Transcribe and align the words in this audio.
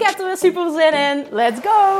Ik 0.00 0.06
heb 0.06 0.18
er 0.18 0.36
super 0.36 0.70
zin 0.70 0.92
in. 0.92 1.26
Let's 1.30 1.60
go! 1.60 1.98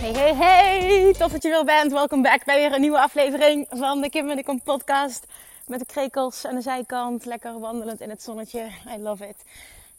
Hey, 0.00 0.12
hey, 0.12 0.34
hey! 0.34 1.12
Tof 1.12 1.32
dat 1.32 1.42
je 1.42 1.48
weer 1.48 1.64
bent. 1.64 1.92
Welkom 1.92 2.22
back 2.22 2.44
bij 2.44 2.56
weer 2.56 2.72
een 2.72 2.80
nieuwe 2.80 3.00
aflevering 3.00 3.66
van 3.70 4.00
de 4.00 4.10
Kim 4.10 4.30
en 4.30 4.36
de 4.36 4.44
Kom 4.44 4.62
podcast. 4.62 5.26
Met 5.66 5.78
de 5.78 5.86
krekels 5.86 6.46
aan 6.46 6.54
de 6.54 6.60
zijkant. 6.60 7.24
Lekker 7.24 7.60
wandelend 7.60 8.00
in 8.00 8.10
het 8.10 8.22
zonnetje. 8.22 8.70
I 8.96 8.98
love 8.98 9.28
it. 9.28 9.44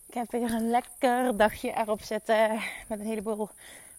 Ik 0.08 0.14
heb 0.14 0.32
weer 0.32 0.54
een 0.54 0.70
lekker 0.70 1.38
dagje 1.38 1.74
erop 1.78 2.02
zitten. 2.02 2.60
Met 2.88 3.00
een 3.00 3.06
heleboel 3.06 3.50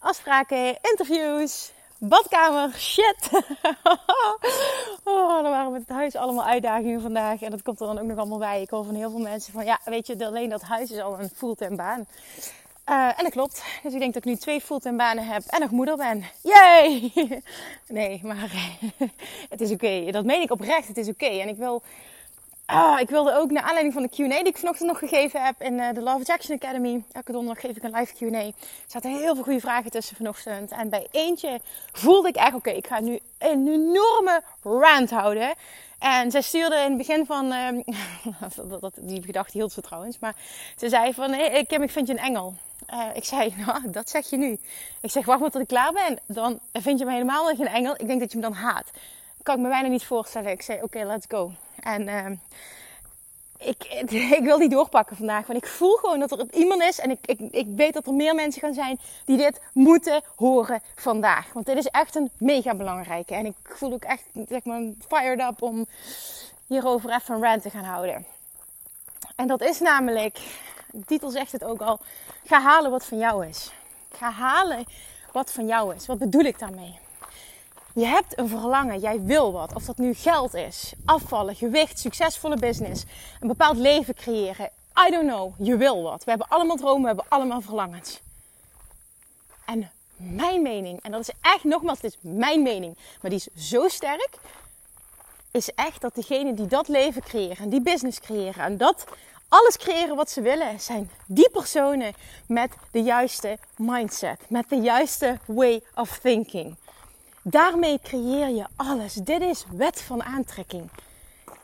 afspraken, 0.01 0.79
interviews, 0.81 1.73
badkamer, 1.99 2.73
shit. 2.73 3.29
oh, 5.05 5.37
er 5.37 5.51
waren 5.51 5.73
met 5.73 5.81
het 5.81 5.97
huis 5.97 6.17
allemaal 6.17 6.45
uitdagingen 6.45 7.01
vandaag. 7.01 7.43
En 7.43 7.51
dat 7.51 7.63
komt 7.63 7.81
er 7.81 7.87
dan 7.87 7.99
ook 7.99 8.07
nog 8.07 8.19
allemaal 8.19 8.39
bij. 8.39 8.63
Ik 8.63 8.71
hoor 8.71 8.85
van 8.85 8.95
heel 8.95 9.11
veel 9.11 9.21
mensen 9.21 9.53
van, 9.53 9.65
ja, 9.65 9.81
weet 9.85 10.07
je, 10.07 10.27
alleen 10.27 10.49
dat 10.49 10.63
huis 10.63 10.91
is 10.91 11.01
al 11.01 11.21
een 11.21 11.31
fulltime 11.35 11.77
baan. 11.77 12.07
Uh, 12.87 13.07
en 13.07 13.23
dat 13.25 13.33
klopt. 13.33 13.65
Dus 13.83 13.93
ik 13.93 13.99
denk 13.99 14.15
dat 14.15 14.25
ik 14.25 14.31
nu 14.31 14.37
twee 14.37 14.61
fulltime 14.61 14.97
banen 14.97 15.27
heb 15.27 15.43
en 15.47 15.61
nog 15.61 15.71
moeder 15.71 15.97
ben. 15.97 16.25
Yay! 16.43 17.13
nee, 17.89 18.21
maar 18.23 18.51
het 19.51 19.61
is 19.61 19.71
oké. 19.71 20.11
Dat 20.11 20.25
meen 20.25 20.43
ik 20.43 20.51
oprecht. 20.51 20.89
Het 20.89 20.97
is 20.97 21.09
oké. 21.09 21.27
En 21.27 21.49
ik 21.49 21.57
wil 21.57 21.83
Ah, 22.71 23.01
ik 23.01 23.11
wilde 23.11 23.35
ook 23.35 23.51
naar 23.51 23.63
aanleiding 23.63 23.93
van 23.93 24.03
de 24.03 24.09
Q&A 24.09 24.39
die 24.39 24.53
ik 24.53 24.59
vanochtend 24.59 24.89
nog 24.89 24.99
gegeven 24.99 25.45
heb 25.45 25.63
in 25.63 25.73
uh, 25.73 25.93
de 25.93 26.01
Love 26.01 26.33
Action 26.33 26.57
Academy. 26.57 27.03
Elke 27.13 27.33
donderdag 27.33 27.63
geef 27.65 27.77
ik 27.77 27.83
een 27.83 27.95
live 27.95 28.15
Q&A. 28.15 28.39
Er 28.39 28.53
zaten 28.87 29.11
heel 29.11 29.35
veel 29.35 29.45
goede 29.45 29.61
vragen 29.61 29.91
tussen 29.91 30.17
vanochtend. 30.17 30.71
En 30.71 30.89
bij 30.89 31.07
eentje 31.11 31.61
voelde 31.93 32.29
ik 32.29 32.37
echt, 32.37 32.55
oké, 32.55 32.71
ik 32.71 32.87
ga 32.87 33.01
nu 33.01 33.19
een 33.39 33.69
enorme 33.69 34.43
rant 34.63 35.11
houden. 35.11 35.55
En 35.99 36.31
zij 36.31 36.41
stuurde 36.41 36.77
in 36.77 36.89
het 36.89 36.97
begin 36.97 37.27
van, 37.27 37.53
uh, 37.53 37.69
die 39.01 39.23
gedachte 39.23 39.59
hield 39.59 39.73
ze 39.73 39.81
trouwens, 39.81 40.19
maar 40.19 40.35
ze 40.77 40.89
zei 40.89 41.15
van, 41.15 41.33
hey, 41.33 41.65
Kim, 41.65 41.83
ik 41.83 41.91
vind 41.91 42.07
je 42.07 42.13
een 42.13 42.19
engel. 42.19 42.55
Uh, 42.91 43.05
ik 43.15 43.25
zei, 43.25 43.55
nou, 43.67 43.91
dat 43.91 44.11
zeg 44.11 44.31
je 44.31 44.37
nu. 44.37 44.59
Ik 45.01 45.11
zeg, 45.11 45.27
wacht 45.27 45.41
maar 45.41 45.51
tot 45.51 45.63
ik 45.63 45.69
klaar 45.69 45.93
ben. 45.93 46.19
Dan 46.27 46.59
vind 46.73 46.99
je 46.99 47.05
me 47.05 47.13
helemaal 47.13 47.45
geen 47.45 47.69
engel. 47.69 47.95
Ik 47.99 48.07
denk 48.07 48.21
dat 48.21 48.33
je 48.33 48.39
me 48.39 48.45
dan 48.45 48.53
haat. 48.53 48.91
Kan 49.43 49.55
ik 49.57 49.61
me 49.61 49.69
bijna 49.69 49.89
niet 49.89 50.05
voorstellen. 50.05 50.51
Ik 50.51 50.63
zei, 50.63 50.83
oké, 50.83 51.05
let's 51.05 51.27
go. 51.29 51.53
En 51.81 52.03
uh, 52.03 52.27
ik, 53.59 53.85
ik 54.39 54.43
wil 54.43 54.59
die 54.59 54.69
doorpakken 54.69 55.17
vandaag. 55.17 55.47
Want 55.47 55.59
ik 55.65 55.71
voel 55.71 55.97
gewoon 55.97 56.21
dat 56.21 56.31
er 56.31 56.47
iemand 56.53 56.83
is. 56.83 56.99
En 56.99 57.11
ik, 57.11 57.19
ik, 57.25 57.41
ik 57.51 57.67
weet 57.77 57.95
dat 57.95 58.07
er 58.07 58.13
meer 58.13 58.35
mensen 58.35 58.61
gaan 58.61 58.75
zijn 58.75 58.99
die 59.25 59.37
dit 59.37 59.61
moeten 59.73 60.23
horen 60.37 60.83
vandaag. 60.95 61.53
Want 61.53 61.67
dit 61.67 61.77
is 61.77 61.87
echt 61.87 62.15
een 62.15 62.31
mega 62.39 62.75
belangrijke. 62.75 63.35
En 63.35 63.47
ik 63.47 63.57
voel 63.63 63.93
ook 63.93 64.05
echt 64.05 64.25
zeg 64.49 64.65
maar, 64.65 64.83
fired 65.09 65.41
up 65.41 65.63
om 65.63 65.87
hierover 66.67 67.11
even 67.11 67.35
een 67.35 67.43
rant 67.43 67.63
te 67.63 67.71
gaan 67.71 67.85
houden. 67.85 68.27
En 69.37 69.47
dat 69.47 69.61
is 69.61 69.81
namelijk, 69.81 70.39
de 70.91 71.05
titel 71.05 71.31
zegt 71.31 71.53
het 71.53 71.65
ook 71.65 71.81
al, 71.81 71.99
ga 72.45 72.61
halen 72.61 72.91
wat 72.91 73.05
van 73.05 73.19
jou 73.19 73.47
is. 73.47 73.73
Ga 74.13 74.31
halen 74.31 74.85
wat 75.33 75.53
van 75.53 75.67
jou 75.67 75.95
is. 75.95 76.07
Wat 76.07 76.19
bedoel 76.19 76.45
ik 76.45 76.59
daarmee? 76.59 76.99
Je 78.01 78.07
hebt 78.07 78.39
een 78.39 78.49
verlangen, 78.49 78.99
jij 78.99 79.21
wil 79.23 79.53
wat. 79.53 79.75
Of 79.75 79.85
dat 79.85 79.99
nu 79.99 80.15
geld 80.15 80.55
is, 80.55 80.93
afvallen, 81.05 81.55
gewicht, 81.55 81.99
succesvolle 81.99 82.57
business, 82.57 83.05
een 83.41 83.49
bepaald 83.49 83.77
leven 83.77 84.15
creëren. 84.15 84.71
I 85.07 85.11
don't 85.11 85.27
know, 85.27 85.55
je 85.59 85.77
wil 85.77 86.03
wat. 86.03 86.25
We 86.25 86.31
hebben 86.31 86.49
allemaal 86.49 86.77
dromen, 86.77 87.01
we 87.01 87.07
hebben 87.07 87.25
allemaal 87.29 87.61
verlangens. 87.61 88.21
En 89.65 89.91
mijn 90.17 90.63
mening, 90.63 91.03
en 91.03 91.11
dat 91.11 91.21
is 91.21 91.31
echt 91.41 91.65
nogmaals, 91.65 92.01
dit 92.01 92.11
is 92.13 92.19
mijn 92.21 92.63
mening, 92.63 92.99
maar 93.21 93.31
die 93.31 93.43
is 93.45 93.71
zo 93.71 93.89
sterk, 93.89 94.39
is 95.51 95.71
echt 95.75 96.01
dat 96.01 96.15
degenen 96.15 96.55
die 96.55 96.67
dat 96.67 96.89
leven 96.89 97.23
creëren, 97.23 97.69
die 97.69 97.83
business 97.83 98.21
creëren 98.21 98.65
en 98.65 98.77
dat 98.77 99.05
alles 99.49 99.77
creëren 99.77 100.17
wat 100.17 100.31
ze 100.31 100.41
willen, 100.41 100.81
zijn 100.81 101.11
die 101.27 101.51
personen 101.51 102.15
met 102.47 102.73
de 102.91 103.03
juiste 103.03 103.59
mindset, 103.77 104.41
met 104.49 104.69
de 104.69 104.77
juiste 104.77 105.39
way 105.47 105.83
of 105.95 106.19
thinking. 106.19 106.77
Daarmee 107.43 107.99
creëer 108.03 108.49
je 108.49 108.67
alles. 108.77 109.15
Dit 109.15 109.41
is 109.41 109.65
wet 109.73 110.03
van 110.03 110.23
aantrekking. 110.23 110.91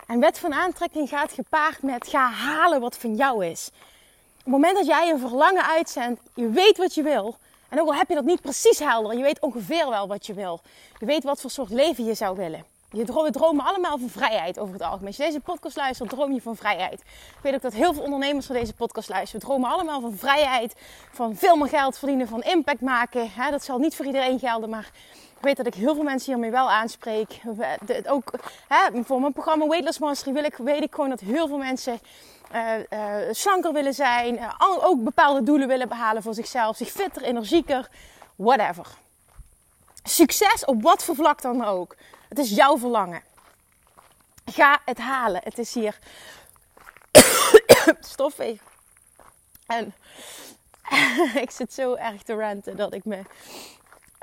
En 0.06 0.20
wet 0.20 0.38
van 0.38 0.52
aantrekking 0.52 1.08
gaat 1.08 1.32
gepaard 1.32 1.82
met 1.82 2.08
ga 2.08 2.30
halen 2.30 2.80
wat 2.80 2.96
van 2.96 3.14
jou 3.14 3.46
is. 3.46 3.70
Op 3.70 4.36
het 4.36 4.46
moment 4.46 4.76
dat 4.76 4.86
jij 4.86 5.10
een 5.10 5.18
verlangen 5.18 5.66
uitzendt, 5.66 6.20
je 6.34 6.48
weet 6.48 6.76
wat 6.76 6.94
je 6.94 7.02
wil. 7.02 7.36
En 7.68 7.80
ook 7.80 7.86
al 7.86 7.94
heb 7.94 8.08
je 8.08 8.14
dat 8.14 8.24
niet 8.24 8.40
precies 8.40 8.78
helder, 8.78 9.16
je 9.16 9.22
weet 9.22 9.40
ongeveer 9.40 9.88
wel 9.88 10.08
wat 10.08 10.26
je 10.26 10.34
wil. 10.34 10.60
Je 10.98 11.06
weet 11.06 11.24
wat 11.24 11.40
voor 11.40 11.50
soort 11.50 11.70
leven 11.70 12.04
je 12.04 12.14
zou 12.14 12.36
willen. 12.36 12.64
Je 12.90 13.04
dromen 13.30 13.64
allemaal 13.64 13.98
van 13.98 14.08
vrijheid 14.08 14.58
over 14.58 14.72
het 14.72 14.82
algemeen. 14.82 15.06
Als 15.06 15.16
je 15.16 15.22
deze 15.22 15.40
podcast 15.40 15.76
luistert, 15.76 16.10
droom 16.10 16.32
je 16.32 16.42
van 16.42 16.56
vrijheid. 16.56 17.00
Ik 17.00 17.42
weet 17.42 17.54
ook 17.54 17.62
dat 17.62 17.72
heel 17.72 17.94
veel 17.94 18.02
ondernemers 18.02 18.46
van 18.46 18.56
deze 18.56 18.74
podcast 18.74 19.08
luisteren. 19.08 19.40
We 19.40 19.46
dromen 19.46 19.70
allemaal 19.70 20.00
van 20.00 20.16
vrijheid, 20.16 20.74
van 21.12 21.36
veel 21.36 21.56
meer 21.56 21.68
geld 21.68 21.98
verdienen, 21.98 22.28
van 22.28 22.42
impact 22.42 22.80
maken. 22.80 23.30
dat 23.50 23.64
zal 23.64 23.78
niet 23.78 23.96
voor 23.96 24.06
iedereen 24.06 24.38
gelden, 24.38 24.70
maar 24.70 24.90
weet 25.46 25.56
dat 25.56 25.66
ik 25.66 25.74
heel 25.74 25.94
veel 25.94 26.04
mensen 26.04 26.32
hiermee 26.32 26.50
wel 26.50 26.70
aanspreek. 26.70 27.40
Ook 28.06 28.32
hè, 28.68 29.04
voor 29.04 29.20
mijn 29.20 29.32
programma 29.32 29.66
Weightless 29.66 29.98
Mastery 29.98 30.32
wil 30.32 30.44
ik, 30.44 30.56
weet 30.56 30.82
ik 30.82 30.94
gewoon 30.94 31.10
dat 31.10 31.20
heel 31.20 31.48
veel 31.48 31.58
mensen 31.58 32.00
uh, 32.54 32.72
uh, 32.90 33.32
slanker 33.32 33.72
willen 33.72 33.94
zijn. 33.94 34.38
Ook 34.58 35.04
bepaalde 35.04 35.42
doelen 35.42 35.68
willen 35.68 35.88
behalen 35.88 36.22
voor 36.22 36.34
zichzelf. 36.34 36.76
Zich 36.76 36.90
fitter, 36.90 37.22
energieker, 37.22 37.88
whatever. 38.36 38.86
Succes 40.02 40.64
op 40.64 40.82
wat 40.82 41.04
voor 41.04 41.14
vlak 41.14 41.42
dan 41.42 41.64
ook. 41.64 41.96
Het 42.28 42.38
is 42.38 42.50
jouw 42.50 42.78
verlangen. 42.78 43.22
Ga 44.44 44.80
het 44.84 44.98
halen. 44.98 45.40
Het 45.44 45.58
is 45.58 45.74
hier 45.74 45.98
stoffig. 48.00 48.60
En 49.66 49.94
ik 51.44 51.50
zit 51.50 51.72
zo 51.72 51.94
erg 51.94 52.22
te 52.22 52.34
ranten 52.34 52.76
dat 52.76 52.94
ik 52.94 53.04
me 53.04 53.22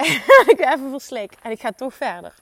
ik 0.53 0.59
even 0.59 0.89
verslik. 0.89 1.33
En 1.41 1.51
ik 1.51 1.61
ga 1.61 1.71
toch 1.71 1.93
verder. 1.93 2.33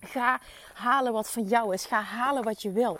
Ga 0.00 0.40
halen 0.74 1.12
wat 1.12 1.30
van 1.30 1.42
jou 1.42 1.74
is. 1.74 1.84
Ga 1.84 2.00
halen 2.00 2.42
wat 2.42 2.62
je 2.62 2.72
wil. 2.72 2.98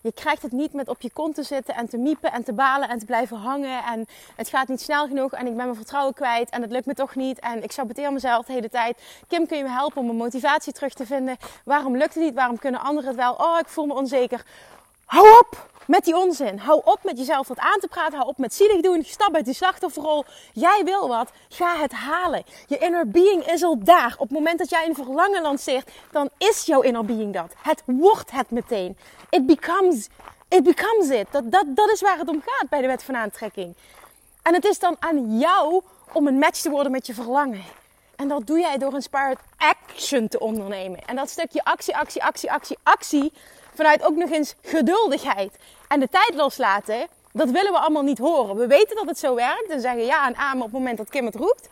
Je 0.00 0.12
krijgt 0.12 0.42
het 0.42 0.52
niet 0.52 0.72
met 0.72 0.88
op 0.88 1.00
je 1.00 1.10
kont 1.10 1.34
te 1.34 1.42
zitten 1.42 1.74
en 1.74 1.88
te 1.88 1.96
miepen 1.96 2.32
en 2.32 2.44
te 2.44 2.52
balen 2.52 2.88
en 2.88 2.98
te 2.98 3.04
blijven 3.04 3.36
hangen. 3.36 3.84
En 3.84 4.06
het 4.36 4.48
gaat 4.48 4.68
niet 4.68 4.80
snel 4.80 5.06
genoeg 5.06 5.32
en 5.32 5.46
ik 5.46 5.56
ben 5.56 5.64
mijn 5.64 5.74
vertrouwen 5.74 6.14
kwijt 6.14 6.50
en 6.50 6.62
het 6.62 6.70
lukt 6.70 6.86
me 6.86 6.94
toch 6.94 7.14
niet. 7.14 7.38
En 7.38 7.62
ik 7.62 7.72
saboteer 7.72 8.12
mezelf 8.12 8.46
de 8.46 8.52
hele 8.52 8.68
tijd. 8.68 9.02
Kim, 9.28 9.46
kun 9.46 9.56
je 9.56 9.62
me 9.62 9.70
helpen 9.70 9.98
om 10.00 10.06
mijn 10.06 10.18
motivatie 10.18 10.72
terug 10.72 10.94
te 10.94 11.06
vinden? 11.06 11.36
Waarom 11.64 11.96
lukt 11.96 12.14
het 12.14 12.22
niet? 12.22 12.34
Waarom 12.34 12.58
kunnen 12.58 12.80
anderen 12.80 13.08
het 13.08 13.18
wel? 13.18 13.34
Oh, 13.34 13.58
ik 13.58 13.68
voel 13.68 13.86
me 13.86 13.94
onzeker. 13.94 14.44
Hou 15.04 15.38
op 15.38 15.68
met 15.86 16.04
die 16.04 16.16
onzin. 16.16 16.58
Hou 16.58 16.80
op 16.84 16.98
met 17.02 17.18
jezelf 17.18 17.48
wat 17.48 17.58
aan 17.58 17.80
te 17.80 17.88
praten. 17.88 18.16
Hou 18.16 18.28
op 18.28 18.38
met 18.38 18.54
zielig 18.54 18.80
doen. 18.80 19.04
Stap 19.04 19.34
uit 19.34 19.44
die 19.44 19.54
slachtofferrol. 19.54 20.24
Jij 20.52 20.82
wil 20.84 21.08
wat. 21.08 21.30
Ga 21.48 21.76
het 21.76 21.92
halen. 21.92 22.44
Je 22.66 22.78
inner 22.78 23.08
being 23.08 23.46
is 23.46 23.62
al 23.62 23.78
daar. 23.84 24.14
Op 24.18 24.28
het 24.28 24.38
moment 24.38 24.58
dat 24.58 24.70
jij 24.70 24.86
een 24.86 24.94
verlangen 24.94 25.42
lanceert, 25.42 25.90
dan 26.10 26.30
is 26.38 26.64
jouw 26.64 26.80
inner 26.80 27.04
being 27.04 27.32
dat. 27.32 27.52
Het 27.62 27.82
wordt 27.86 28.30
het 28.30 28.50
meteen. 28.50 28.96
It 29.30 29.46
becomes 29.46 30.08
it. 30.48 30.62
Becomes 30.62 31.08
it. 31.08 31.26
Dat, 31.30 31.50
dat, 31.52 31.64
dat 31.68 31.90
is 31.90 32.00
waar 32.00 32.18
het 32.18 32.28
om 32.28 32.42
gaat 32.46 32.68
bij 32.68 32.80
de 32.80 32.86
wet 32.86 33.02
van 33.02 33.16
aantrekking. 33.16 33.74
En 34.42 34.54
het 34.54 34.64
is 34.64 34.78
dan 34.78 34.96
aan 34.98 35.38
jou 35.38 35.82
om 36.12 36.26
een 36.26 36.38
match 36.38 36.60
te 36.60 36.70
worden 36.70 36.92
met 36.92 37.06
je 37.06 37.14
verlangen. 37.14 37.64
En 38.16 38.28
dat 38.28 38.46
doe 38.46 38.58
jij 38.58 38.78
door 38.78 38.94
inspired 38.94 39.38
action 39.56 40.28
te 40.28 40.38
ondernemen. 40.38 41.04
En 41.04 41.16
dat 41.16 41.30
stukje 41.30 41.64
actie, 41.64 41.96
actie, 41.96 42.24
actie, 42.24 42.50
actie, 42.52 42.78
actie 42.82 43.32
vanuit 43.74 44.02
ook 44.02 44.16
nog 44.16 44.30
eens 44.30 44.54
geduldigheid 44.62 45.56
en 45.88 46.00
de 46.00 46.08
tijd 46.08 46.34
loslaten, 46.34 47.06
dat 47.32 47.50
willen 47.50 47.72
we 47.72 47.78
allemaal 47.78 48.02
niet 48.02 48.18
horen. 48.18 48.56
We 48.56 48.66
weten 48.66 48.96
dat 48.96 49.06
het 49.06 49.18
zo 49.18 49.34
werkt 49.34 49.68
en 49.68 49.80
zeggen 49.80 50.04
ja 50.04 50.26
en 50.26 50.36
amen 50.36 50.58
op 50.58 50.62
het 50.62 50.72
moment 50.72 50.98
dat 50.98 51.08
Kim 51.08 51.24
het 51.26 51.34
roept. 51.34 51.68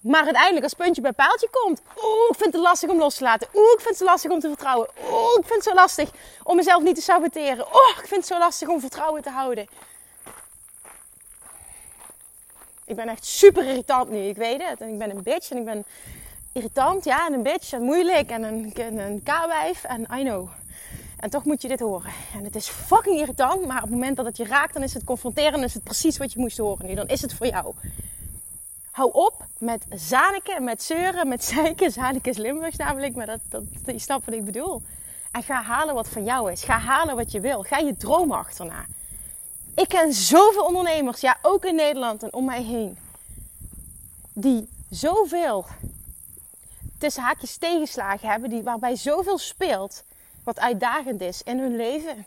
Maar 0.00 0.24
uiteindelijk 0.24 0.64
als 0.64 0.74
puntje 0.74 1.02
bij 1.02 1.12
paaltje 1.12 1.48
komt, 1.50 1.82
oeh, 1.96 2.28
ik 2.30 2.36
vind 2.36 2.52
het 2.52 2.62
lastig 2.62 2.90
om 2.90 2.98
los 2.98 3.14
te 3.14 3.24
laten. 3.24 3.48
Oeh, 3.54 3.72
ik 3.72 3.80
vind 3.80 3.98
het 3.98 4.08
lastig 4.08 4.30
om 4.30 4.40
te 4.40 4.48
vertrouwen. 4.48 4.88
Oeh, 5.10 5.38
ik 5.38 5.46
vind 5.46 5.54
het 5.54 5.62
zo 5.64 5.74
lastig 5.74 6.10
om 6.42 6.56
mezelf 6.56 6.82
niet 6.82 6.94
te 6.94 7.02
saboteren. 7.02 7.66
Oeh, 7.66 7.98
ik 7.98 8.06
vind 8.06 8.20
het 8.20 8.26
zo 8.26 8.38
lastig 8.38 8.68
om 8.68 8.80
vertrouwen 8.80 9.22
te 9.22 9.30
houden. 9.30 9.66
Ik 12.84 12.96
ben 12.96 13.08
echt 13.08 13.24
super 13.24 13.64
irritant 13.64 14.10
nu, 14.10 14.18
ik 14.18 14.36
weet 14.36 14.62
het. 14.62 14.80
En 14.80 14.88
ik 14.88 14.98
ben 14.98 15.10
een 15.10 15.22
bitch 15.22 15.50
en 15.50 15.56
ik 15.56 15.64
ben 15.64 15.84
Irritant, 16.52 17.04
ja, 17.04 17.26
en 17.26 17.32
een 17.32 17.42
bitch 17.42 17.72
en 17.72 17.82
moeilijk 17.82 18.30
en 18.30 18.42
een, 18.42 18.72
een, 18.74 18.98
een 18.98 19.22
K-wijf 19.22 19.84
en 19.84 20.00
I 20.00 20.22
know. 20.22 20.48
En 21.20 21.30
toch 21.30 21.44
moet 21.44 21.62
je 21.62 21.68
dit 21.68 21.80
horen. 21.80 22.12
En 22.34 22.44
het 22.44 22.56
is 22.56 22.68
fucking 22.68 23.18
irritant, 23.20 23.66
maar 23.66 23.76
op 23.76 23.82
het 23.82 23.90
moment 23.90 24.16
dat 24.16 24.26
het 24.26 24.36
je 24.36 24.44
raakt, 24.44 24.72
dan 24.74 24.82
is 24.82 24.94
het 24.94 25.04
confronterend. 25.04 25.64
is 25.64 25.74
het 25.74 25.84
precies 25.84 26.16
wat 26.16 26.32
je 26.32 26.38
moest 26.38 26.58
horen 26.58 26.86
nu. 26.86 26.94
Dan 26.94 27.06
is 27.06 27.22
het 27.22 27.34
voor 27.34 27.46
jou. 27.46 27.74
Hou 28.90 29.10
op 29.12 29.46
met 29.58 29.84
zaniken, 29.90 30.64
met 30.64 30.82
zeuren, 30.82 31.28
met 31.28 31.44
zeiken. 31.44 31.90
Zaniken 31.90 32.30
is 32.30 32.36
Limburgs 32.36 32.76
namelijk, 32.76 33.14
maar 33.14 33.26
dat, 33.26 33.40
dat, 33.48 33.62
je 33.84 33.98
snapt 33.98 34.24
wat 34.24 34.34
ik 34.34 34.44
bedoel. 34.44 34.82
En 35.32 35.42
ga 35.42 35.62
halen 35.62 35.94
wat 35.94 36.08
van 36.08 36.24
jou 36.24 36.52
is. 36.52 36.64
Ga 36.64 36.78
halen 36.78 37.16
wat 37.16 37.32
je 37.32 37.40
wil. 37.40 37.62
Ga 37.62 37.78
je 37.78 37.96
dromen 37.96 38.36
achterna. 38.36 38.86
Ik 39.74 39.88
ken 39.88 40.12
zoveel 40.12 40.64
ondernemers, 40.64 41.20
ja, 41.20 41.38
ook 41.42 41.64
in 41.64 41.74
Nederland 41.74 42.22
en 42.22 42.32
om 42.32 42.44
mij 42.44 42.62
heen, 42.62 42.98
die 44.32 44.68
zoveel 44.90 45.66
tussen 46.98 47.22
haakjes 47.22 47.56
tegenslagen 47.56 48.28
hebben, 48.28 48.50
die, 48.50 48.62
waarbij 48.62 48.96
zoveel 48.96 49.38
speelt 49.38 50.04
wat 50.48 50.58
uitdagend 50.58 51.20
is 51.20 51.42
in 51.42 51.58
hun 51.58 51.76
leven. 51.76 52.26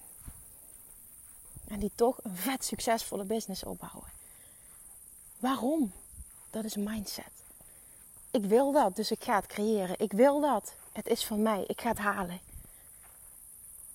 En 1.68 1.79
die 1.79 1.91
toch 1.95 2.18
een 2.23 2.35
vet 2.35 2.65
succesvolle 2.65 3.23
business 3.23 3.63
opbouwen. 3.63 4.09
Waarom? 5.39 5.91
Dat 6.50 6.63
is 6.63 6.75
mindset. 6.75 7.31
Ik 8.31 8.45
wil 8.45 8.71
dat, 8.71 8.95
dus 8.95 9.12
ik 9.12 9.23
ga 9.23 9.35
het 9.35 9.45
creëren. 9.45 10.00
Ik 10.00 10.12
wil 10.12 10.39
dat. 10.41 10.73
Het 10.91 11.07
is 11.07 11.25
van 11.25 11.41
mij. 11.41 11.63
Ik 11.68 11.81
ga 11.81 11.89
het 11.89 11.97
halen. 11.97 12.39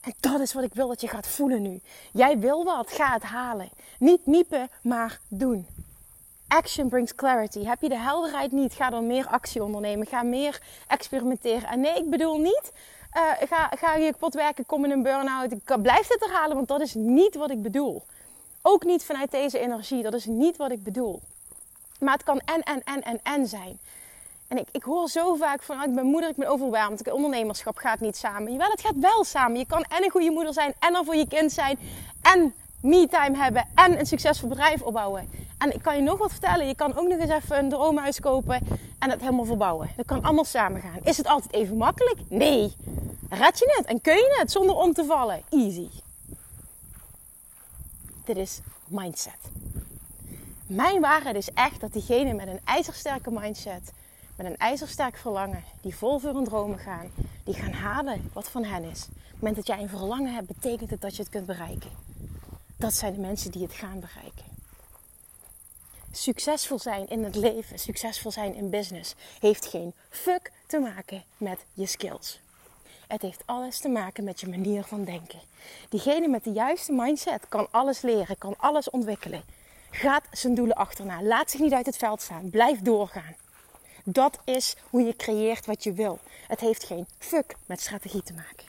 En 0.01 0.15
dat 0.21 0.41
is 0.41 0.53
wat 0.53 0.65
ik 0.65 0.75
wil 0.75 0.89
dat 0.89 1.01
je 1.01 1.09
gaat 1.09 1.27
voelen 1.27 1.63
nu. 1.63 1.81
Jij 2.13 2.39
wil 2.39 2.65
wat, 2.65 2.91
ga 2.91 3.13
het 3.13 3.23
halen. 3.23 3.71
Niet 3.99 4.27
miepen, 4.27 4.71
maar 4.83 5.21
doen. 5.29 5.67
Action 6.47 6.89
brings 6.89 7.15
clarity. 7.15 7.65
Heb 7.65 7.81
je 7.81 7.89
de 7.89 7.99
helderheid 7.99 8.53
niet, 8.53 8.73
ga 8.73 8.91
dan 8.91 9.07
meer 9.07 9.27
actie 9.27 9.65
ondernemen. 9.65 10.07
Ga 10.07 10.23
meer 10.23 10.63
experimenteren. 10.87 11.69
En 11.69 11.81
nee, 11.81 11.95
ik 11.95 12.11
bedoel 12.11 12.41
niet, 12.41 12.73
uh, 13.17 13.49
ga, 13.49 13.71
ga 13.79 13.95
je 13.95 14.11
kapot 14.11 14.35
werken, 14.35 14.67
kom 14.67 14.85
in 14.85 14.91
een 14.91 15.03
burn-out. 15.03 15.53
Ik 15.53 15.83
blijf 15.83 16.07
dit 16.07 16.21
herhalen, 16.21 16.57
want 16.57 16.69
dat 16.69 16.81
is 16.81 16.95
niet 16.95 17.35
wat 17.35 17.51
ik 17.51 17.63
bedoel. 17.63 18.03
Ook 18.63 18.85
niet 18.85 19.05
vanuit 19.05 19.31
deze 19.31 19.59
energie, 19.59 20.03
dat 20.03 20.15
is 20.15 20.25
niet 20.25 20.57
wat 20.57 20.71
ik 20.71 20.83
bedoel. 20.83 21.21
Maar 22.01 22.13
het 22.13 22.23
kan 22.23 22.39
en, 22.39 22.63
en, 22.63 22.83
en, 22.85 23.03
en, 23.03 23.21
en 23.23 23.47
zijn. 23.47 23.79
En 24.49 24.59
ik, 24.59 24.69
ik 24.73 24.83
hoor 24.83 25.09
zo 25.09 25.35
vaak 25.35 25.63
van, 25.63 25.79
ah, 25.79 25.89
ik 25.89 25.95
ben 25.95 26.05
moeder, 26.05 26.31
ik 26.31 26.37
ben 26.37 26.49
overweldigd. 26.49 27.13
Ondernemerschap 27.13 27.77
gaat 27.77 28.01
niet 28.01 28.17
samen. 28.17 28.53
Jawel, 28.53 28.71
het 28.71 28.81
gaat 28.81 28.99
wel 29.01 29.25
samen. 29.25 29.59
Je 29.59 29.67
kan 29.67 29.83
en 29.83 30.05
een 30.05 30.11
goede 30.11 30.31
moeder 30.31 30.53
zijn, 30.53 30.75
en 30.79 30.95
er 30.95 31.05
voor 31.05 31.17
je 31.17 31.29
kind 31.29 31.53
zijn, 31.53 31.79
en 32.23 32.55
me-time 32.81 33.37
hebben, 33.37 33.69
en 33.75 33.99
een 33.99 34.07
succesvol 34.07 34.49
bedrijf 34.49 34.83
opbouwen. 34.83 35.29
En 35.59 35.75
ik 35.75 35.83
kan 35.83 35.97
je 35.97 36.03
nog 36.03 36.19
wat 36.19 36.31
vertellen. 36.31 36.67
Je 36.67 36.75
kan 36.75 36.97
ook 36.97 37.09
nog 37.09 37.19
eens 37.19 37.31
even 37.31 37.59
een 37.59 37.69
droomhuis 37.69 38.21
kopen 38.21 38.67
en 38.99 39.11
het 39.11 39.21
helemaal 39.21 39.45
verbouwen. 39.45 39.91
Dat 39.97 40.07
kan 40.07 40.23
allemaal 40.23 40.45
samen 40.45 40.81
gaan. 40.81 40.99
Is 41.03 41.17
het 41.17 41.27
altijd 41.27 41.53
even 41.53 41.77
makkelijk? 41.77 42.19
Nee. 42.29 42.75
Red 43.29 43.59
je 43.59 43.75
het 43.77 43.87
en 43.87 44.01
kun 44.01 44.17
je 44.17 44.37
het 44.39 44.51
zonder 44.51 44.77
om 44.77 44.93
te 44.93 45.05
vallen? 45.05 45.43
Easy. 45.51 45.89
Dit 48.25 48.37
is 48.37 48.61
mindset. 48.87 49.39
Mijn 50.67 51.01
waarheid 51.01 51.37
is 51.37 51.51
echt 51.51 51.81
dat 51.81 51.93
diegene 51.93 52.33
met 52.33 52.49
een 52.49 52.61
ijzersterke 52.65 53.31
mindset, 53.31 53.93
met 54.37 54.47
een 54.47 54.57
ijzersterk 54.57 55.17
verlangen, 55.17 55.65
die 55.81 55.97
vol 55.97 56.19
voor 56.19 56.35
hun 56.35 56.45
dromen 56.45 56.79
gaan, 56.79 57.11
die 57.45 57.55
gaan 57.55 57.73
halen 57.73 58.31
wat 58.33 58.49
van 58.49 58.65
hen 58.65 58.85
is. 58.85 59.03
Op 59.03 59.15
het 59.15 59.35
moment 59.39 59.57
dat 59.57 59.67
jij 59.67 59.79
een 59.79 59.89
verlangen 59.89 60.35
hebt, 60.35 60.47
betekent 60.47 60.91
het 60.91 61.01
dat 61.01 61.17
je 61.17 61.23
het 61.23 61.31
kunt 61.31 61.47
bereiken. 61.47 61.91
Dat 62.77 62.95
zijn 62.95 63.13
de 63.13 63.21
mensen 63.21 63.51
die 63.51 63.63
het 63.63 63.73
gaan 63.73 64.01
bereiken. 64.01 64.45
Succesvol 66.13 66.79
zijn 66.79 67.09
in 67.09 67.25
het 67.25 67.35
leven, 67.35 67.79
succesvol 67.79 68.31
zijn 68.31 68.55
in 68.55 68.71
business, 68.71 69.15
heeft 69.41 69.67
geen 69.67 69.95
fuck 70.11 70.53
te 70.67 70.79
maken 70.79 71.25
met 71.37 71.59
je 71.75 71.87
skills. 71.87 72.41
Het 73.07 73.23
heeft 73.23 73.43
alles 73.45 73.79
te 73.79 73.89
maken 73.89 74.25
met 74.25 74.41
je 74.41 74.49
manier 74.49 74.85
van 74.85 75.05
denken. 75.05 75.41
Diegene 75.89 76.29
met 76.29 76.45
de 76.45 76.53
juiste 76.53 76.93
mindset 76.93 77.49
kan 77.49 77.69
alles 77.71 78.01
leren, 78.01 78.39
kan 78.39 78.55
alles 78.59 78.91
ontwikkelen. 78.91 79.43
Gaat 79.91 80.25
zijn 80.31 80.55
doelen 80.55 80.77
achterna. 80.77 81.23
Laat 81.23 81.51
zich 81.51 81.61
niet 81.61 81.73
uit 81.73 81.87
het 81.87 81.97
veld 81.97 82.23
staan. 82.23 82.51
Blijf 82.51 82.81
doorgaan. 82.81 83.37
Dat 84.05 84.39
is 84.45 84.77
hoe 84.91 85.03
je 85.03 85.17
creëert 85.17 85.67
wat 85.67 85.85
je 85.85 85.93
wil. 85.93 86.19
Het 86.49 86.61
heeft 86.61 86.85
geen 86.85 87.07
fuck 87.19 87.57
met 87.67 87.81
strategie 87.81 88.23
te 88.23 88.33
maken. 88.33 88.67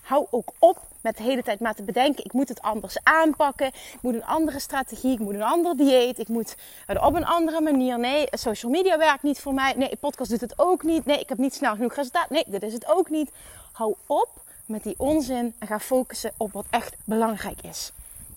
Hou 0.00 0.26
ook 0.30 0.52
op 0.58 0.80
met 1.04 1.16
de 1.16 1.22
hele 1.22 1.42
tijd 1.42 1.60
maar 1.60 1.74
te 1.74 1.82
bedenken: 1.82 2.24
ik 2.24 2.32
moet 2.32 2.48
het 2.48 2.62
anders 2.62 2.98
aanpakken. 3.02 3.66
Ik 3.66 3.98
moet 4.00 4.14
een 4.14 4.24
andere 4.24 4.58
strategie. 4.58 5.12
Ik 5.12 5.18
moet 5.18 5.34
een 5.34 5.42
ander 5.42 5.76
dieet. 5.76 6.18
Ik 6.18 6.28
moet 6.28 6.56
het 6.86 7.00
op 7.00 7.14
een 7.14 7.26
andere 7.26 7.60
manier. 7.60 7.98
Nee, 7.98 8.26
social 8.30 8.72
media 8.72 8.98
werkt 8.98 9.22
niet 9.22 9.40
voor 9.40 9.54
mij. 9.54 9.74
Nee, 9.76 9.96
podcast 9.96 10.30
doet 10.30 10.40
het 10.40 10.58
ook 10.58 10.82
niet. 10.82 11.04
Nee, 11.04 11.20
ik 11.20 11.28
heb 11.28 11.38
niet 11.38 11.54
snel 11.54 11.74
genoeg 11.74 11.94
resultaat. 11.94 12.30
Nee, 12.30 12.44
dit 12.46 12.62
is 12.62 12.72
het 12.72 12.86
ook 12.86 13.10
niet. 13.10 13.30
Hou 13.72 13.94
op 14.06 14.30
met 14.66 14.82
die 14.82 14.94
onzin 14.96 15.54
en 15.58 15.66
ga 15.66 15.80
focussen 15.80 16.32
op 16.36 16.52
wat 16.52 16.66
echt 16.70 16.94
belangrijk 17.04 17.62
is. 17.62 17.92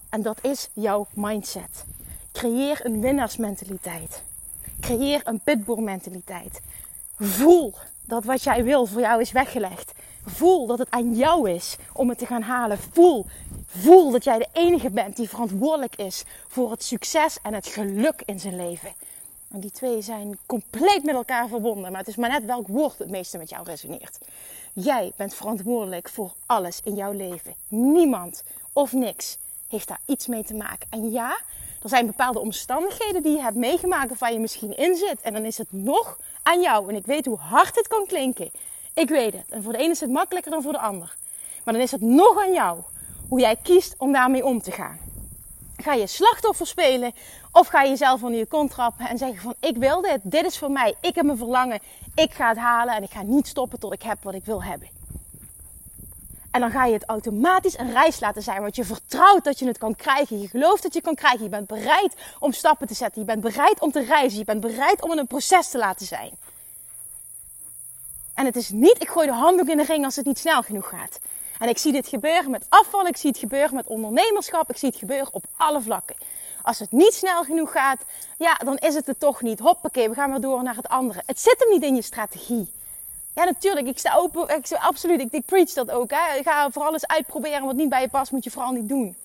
En 0.10 0.22
dat 0.22 0.38
is 0.42 0.70
jouw 0.74 1.08
mindset. 1.14 1.86
Creëer 2.32 2.86
een 2.86 3.02
winnaarsmentaliteit. 3.02 4.22
Creëer 4.80 5.22
een 5.24 5.40
pitbull-mentaliteit. 5.40 6.62
Voel 7.20 7.74
dat 8.08 8.24
wat 8.24 8.44
jij 8.44 8.64
wil 8.64 8.86
voor 8.86 9.02
jou 9.02 9.22
is 9.22 9.32
weggelegd. 9.32 9.92
Voel 10.26 10.68
dat 10.68 10.80
het 10.80 10.92
aan 10.92 11.16
jou 11.16 11.52
is 11.52 11.76
om 11.94 12.10
het 12.10 12.18
te 12.18 12.26
gaan 12.26 12.42
halen. 12.42 12.78
Voel, 12.92 13.26
voel 13.66 14.12
dat 14.12 14.24
jij 14.24 14.38
de 14.38 14.48
enige 14.54 14.90
bent 14.90 15.16
die 15.16 15.30
verantwoordelijk 15.30 15.96
is 15.96 16.24
voor 16.48 16.72
het 16.72 16.84
succes 16.84 17.38
en 17.42 17.54
het 17.54 17.68
geluk 17.68 18.22
in 18.26 18.40
zijn 18.40 18.56
leven. 18.56 18.94
En 19.52 19.60
die 19.60 19.72
twee 19.72 20.02
zijn 20.02 20.38
compleet 20.46 21.04
met 21.04 21.16
elkaar 21.16 21.48
verbonden, 21.48 21.92
maar 21.92 22.00
het 22.00 22.10
is 22.10 22.16
maar 22.16 22.30
net 22.30 22.46
welk 22.46 22.68
woord 22.68 22.98
het 22.98 23.10
meeste 23.10 23.38
met 23.38 23.50
jou 23.50 23.64
resoneert. 23.64 24.18
Jij 24.74 25.12
bent 25.16 25.34
verantwoordelijk 25.34 26.10
voor 26.10 26.34
alles 26.46 26.82
in 26.84 26.96
jouw 26.96 27.12
leven. 27.12 27.54
Niemand 27.68 28.44
of 28.74 28.94
niks 28.94 29.38
heeft 29.68 29.88
daar 29.88 30.00
iets 30.06 30.28
mee 30.28 30.44
te 30.44 30.54
maken. 30.54 30.88
En 30.90 31.12
ja, 31.12 31.40
er 31.84 31.90
zijn 31.90 32.06
bepaalde 32.06 32.40
omstandigheden 32.40 33.24
die 33.24 33.36
je 33.36 33.42
hebt 33.42 33.56
meegemaakt 33.56 34.20
waar 34.20 34.34
je 34.34 34.40
misschien 34.40 34.78
in 34.78 34.96
zit. 34.96 35.22
En 35.22 35.34
dan 35.34 35.46
is 35.46 35.58
het 35.58 35.72
nog 35.72 36.18
aan 36.48 36.62
jou. 36.62 36.90
En 36.90 36.96
ik 36.96 37.06
weet 37.06 37.26
hoe 37.26 37.38
hard 37.38 37.76
het 37.76 37.88
kan 37.88 38.06
klinken. 38.06 38.52
Ik 38.94 39.10
weet 39.10 39.34
het. 39.34 39.46
En 39.50 39.64
voor 39.64 39.72
de 39.72 39.78
ene 39.78 39.92
is 39.92 40.00
het 40.00 40.10
makkelijker 40.10 40.52
dan 40.52 40.62
voor 40.62 40.72
de 40.72 40.80
ander. 40.80 41.16
Maar 41.64 41.74
dan 41.74 41.84
is 41.84 41.92
het 41.92 42.02
nog 42.02 42.42
aan 42.44 42.54
jou 42.54 42.80
hoe 43.30 43.40
jij 43.40 43.56
kiest 43.64 43.96
om 43.98 44.12
daarmee 44.12 44.46
om 44.46 44.62
te 44.62 44.72
gaan. 44.72 45.00
Ga 45.78 45.94
je 45.94 46.08
slachtoffer 46.08 46.68
spelen 46.68 47.12
of 47.52 47.68
ga 47.68 47.82
je 47.82 47.90
jezelf 47.90 48.24
onder 48.24 48.40
je 48.40 48.46
kont 48.46 48.72
trappen 48.72 49.08
en 49.08 49.18
zeggen 49.18 49.42
van 49.42 49.56
ik 49.60 49.78
wil 49.78 50.02
dit, 50.02 50.20
dit 50.24 50.46
is 50.46 50.58
voor 50.58 50.72
mij, 50.72 50.96
ik 51.02 51.16
heb 51.16 51.26
mijn 51.26 51.38
verlangen, 51.38 51.80
ik 52.16 52.34
ga 52.34 52.50
het 52.50 52.58
halen 52.58 52.96
en 52.96 53.04
ik 53.04 53.12
ga 53.12 53.22
niet 53.22 53.48
stoppen 53.48 53.80
tot 53.80 53.94
ik 53.94 54.02
heb 54.02 54.24
wat 54.24 54.34
ik 54.34 54.46
wil 54.46 54.64
hebben. 54.64 54.97
En 56.52 56.62
dan 56.62 56.72
ga 56.72 56.86
je 56.86 56.94
het 56.94 57.06
automatisch 57.06 57.78
een 57.78 57.92
reis 57.92 58.20
laten 58.20 58.44
zijn. 58.44 58.62
Want 58.62 58.76
je 58.76 58.84
vertrouwt 58.84 59.44
dat 59.44 59.60
je 59.60 59.68
het 59.68 59.78
kan 59.78 59.96
krijgen. 59.96 60.42
Je 60.42 60.48
gelooft 60.48 60.84
dat 60.84 60.94
je 60.94 60.98
het 60.98 61.08
kan 61.08 61.16
krijgen. 61.16 61.44
Je 61.44 61.50
bent 61.50 61.68
bereid 61.68 62.14
om 62.40 62.52
stappen 62.52 62.88
te 62.88 62.94
zetten. 62.94 63.22
Je 63.22 63.28
bent 63.28 63.42
bereid 63.42 63.80
om 63.80 63.92
te 63.92 64.04
reizen. 64.04 64.40
Je 64.40 64.46
bent 64.46 64.62
bereid 64.62 65.02
om 65.02 65.12
in 65.12 65.18
een 65.18 65.28
proces 65.28 65.70
te 65.70 65.78
laten 65.78 66.06
zijn. 66.06 66.32
En 68.34 68.46
het 68.46 68.56
is 68.56 68.70
niet, 68.70 69.02
ik 69.02 69.10
gooi 69.10 69.28
de 69.28 69.34
handdoek 69.34 69.68
in 69.68 69.78
de 69.78 69.84
ring 69.84 70.06
als 70.06 70.16
het 70.16 70.26
niet 70.26 70.40
snel 70.40 70.62
genoeg 70.62 70.90
gaat. 70.90 71.20
En 71.60 71.70
ik 71.70 71.78
zie 71.78 71.92
dit 71.92 72.08
gebeuren 72.08 72.52
met 72.52 72.66
afval. 72.70 73.08
Ik 73.08 73.18
zie 73.18 73.30
het 73.30 73.40
gebeuren 73.40 73.76
met 73.76 73.88
ondernemerschap. 73.88 74.70
Ik 74.70 74.78
zie 74.78 74.90
het 74.90 74.98
gebeuren 74.98 75.34
op 75.34 75.44
alle 75.58 75.82
vlakken. 75.82 76.16
Als 76.62 76.80
het 76.80 76.92
niet 76.92 77.14
snel 77.14 77.44
genoeg 77.44 77.72
gaat, 77.72 78.02
ja, 78.38 78.54
dan 78.54 78.78
is 78.78 78.94
het 78.94 79.08
er 79.08 79.18
toch 79.18 79.42
niet. 79.42 79.60
Hoppakee, 79.60 80.10
we 80.10 80.16
gaan 80.16 80.30
weer 80.30 80.40
door 80.40 80.64
naar 80.64 80.76
het 80.76 80.88
andere. 80.88 81.24
Het 81.26 81.40
zit 81.40 81.56
hem 81.60 81.70
niet 81.70 81.84
in 81.84 81.96
je 81.96 82.02
strategie. 82.02 82.72
Ja, 83.38 83.44
natuurlijk. 83.44 83.88
Ik 83.88 83.98
sta 83.98 84.16
open. 84.16 84.56
Ik, 84.56 84.72
absoluut. 84.72 85.34
Ik, 85.34 85.46
preach 85.46 85.74
dat 85.74 85.92
ook. 85.92 86.12
Hè. 86.12 86.44
Ga 86.44 86.72
voor 86.72 86.84
alles 86.84 87.08
uitproberen 87.08 87.66
wat 87.66 87.76
niet 87.76 87.90
bij 87.90 88.02
je 88.02 88.10
past, 88.10 88.32
moet 88.32 88.44
je 88.44 88.52
vooral 88.52 88.72
niet 88.72 88.90
doen. 88.90 89.16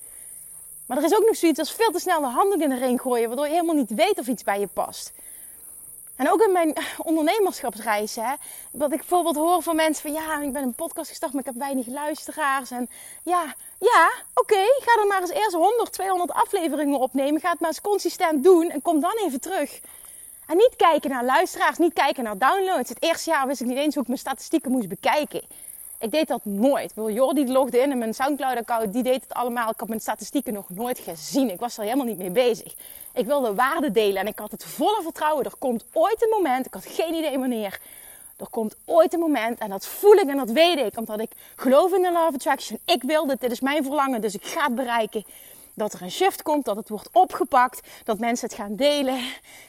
Maar 0.85 0.97
er 0.97 1.03
is 1.03 1.15
ook 1.15 1.25
nog 1.25 1.35
zoiets 1.35 1.59
als 1.59 1.73
veel 1.73 1.91
te 1.91 1.99
snel 1.99 2.21
de 2.21 2.27
handen 2.27 2.61
in 2.61 2.69
de 2.69 2.77
ring 2.77 3.01
gooien, 3.01 3.27
waardoor 3.27 3.45
je 3.45 3.51
helemaal 3.51 3.75
niet 3.75 3.89
weet 3.89 4.19
of 4.19 4.27
iets 4.27 4.43
bij 4.43 4.59
je 4.59 4.67
past. 4.67 5.11
En 6.15 6.31
ook 6.31 6.41
in 6.41 6.51
mijn 6.51 6.75
ondernemerschapsreis, 7.09 8.15
hè, 8.15 8.33
wat 8.71 8.91
ik 8.91 8.97
bijvoorbeeld 8.97 9.35
hoor 9.35 9.61
van 9.61 9.75
mensen 9.75 10.01
van 10.01 10.21
ja, 10.21 10.41
ik 10.41 10.53
ben 10.53 10.63
een 10.63 10.73
podcast 10.73 11.09
gestart, 11.09 11.31
maar 11.31 11.41
ik 11.41 11.47
heb 11.47 11.57
weinig 11.57 11.87
luisteraars. 11.87 12.71
En 12.71 12.89
ja, 13.23 13.55
ja, 13.77 14.11
oké, 14.33 14.63
ga 14.79 14.95
dan 14.95 15.07
maar 15.07 15.21
eens 15.21 15.31
eerst 15.31 15.53
100, 15.53 15.91
200 15.91 16.31
afleveringen 16.31 16.99
opnemen. 16.99 17.41
Ga 17.41 17.49
het 17.49 17.59
maar 17.59 17.69
eens 17.69 17.81
consistent 17.81 18.43
doen 18.43 18.69
en 18.69 18.81
kom 18.81 18.99
dan 18.99 19.17
even 19.25 19.41
terug. 19.41 19.79
En 20.47 20.57
niet 20.57 20.75
kijken 20.75 21.09
naar 21.09 21.25
luisteraars, 21.25 21.77
niet 21.77 21.93
kijken 21.93 22.23
naar 22.23 22.37
downloads. 22.37 22.89
Het 22.89 23.01
eerste 23.03 23.29
jaar 23.29 23.47
wist 23.47 23.61
ik 23.61 23.67
niet 23.67 23.77
eens 23.77 23.93
hoe 23.93 24.01
ik 24.01 24.07
mijn 24.07 24.19
statistieken 24.19 24.71
moest 24.71 24.87
bekijken. 24.87 25.41
Ik 25.99 26.11
deed 26.11 26.27
dat 26.27 26.45
nooit. 26.45 26.93
Bedoel, 26.93 27.11
Jordi 27.11 27.51
logde 27.51 27.77
in 27.77 27.91
en 27.91 27.97
mijn 27.97 28.13
Soundcloud-account, 28.13 28.93
die 28.93 29.03
deed 29.03 29.21
het 29.21 29.33
allemaal. 29.33 29.69
Ik 29.69 29.79
had 29.79 29.87
mijn 29.87 29.99
statistieken 29.99 30.53
nog 30.53 30.69
nooit 30.69 30.99
gezien. 30.99 31.49
Ik 31.49 31.59
was 31.59 31.77
er 31.77 31.83
helemaal 31.83 32.05
niet 32.05 32.17
mee 32.17 32.29
bezig. 32.29 32.73
Ik 33.13 33.25
wilde 33.25 33.53
waarde 33.53 33.91
delen 33.91 34.21
en 34.21 34.27
ik 34.27 34.39
had 34.39 34.51
het 34.51 34.65
volle 34.65 35.01
vertrouwen. 35.03 35.45
Er 35.45 35.55
komt 35.59 35.85
ooit 35.93 36.23
een 36.23 36.29
moment, 36.29 36.65
ik 36.65 36.73
had 36.73 36.85
geen 36.85 37.13
idee 37.13 37.39
wanneer. 37.39 37.79
Er 38.37 38.49
komt 38.49 38.75
ooit 38.85 39.13
een 39.13 39.19
moment 39.19 39.59
en 39.59 39.69
dat 39.69 39.85
voel 39.85 40.13
ik 40.13 40.29
en 40.29 40.37
dat 40.37 40.49
weet 40.49 40.79
ik. 40.79 40.97
Omdat 40.97 41.19
ik 41.19 41.31
geloof 41.55 41.93
in 41.93 42.01
de 42.01 42.25
of 42.27 42.33
Attraction. 42.33 42.79
Ik 42.85 43.03
wil 43.03 43.25
dit 43.25 43.51
is 43.51 43.59
mijn 43.59 43.83
verlangen, 43.83 44.21
dus 44.21 44.33
ik 44.33 44.45
ga 44.45 44.63
het 44.63 44.75
bereiken 44.75 45.25
dat 45.73 45.93
er 45.93 46.01
een 46.01 46.11
shift 46.11 46.41
komt, 46.41 46.65
dat 46.65 46.75
het 46.75 46.89
wordt 46.89 47.09
opgepakt, 47.11 47.87
dat 48.03 48.19
mensen 48.19 48.47
het 48.47 48.57
gaan 48.57 48.75
delen 48.75 49.19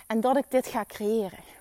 en 0.06 0.20
dat 0.20 0.36
ik 0.36 0.44
dit 0.48 0.66
ga 0.66 0.84
creëren. 0.84 1.52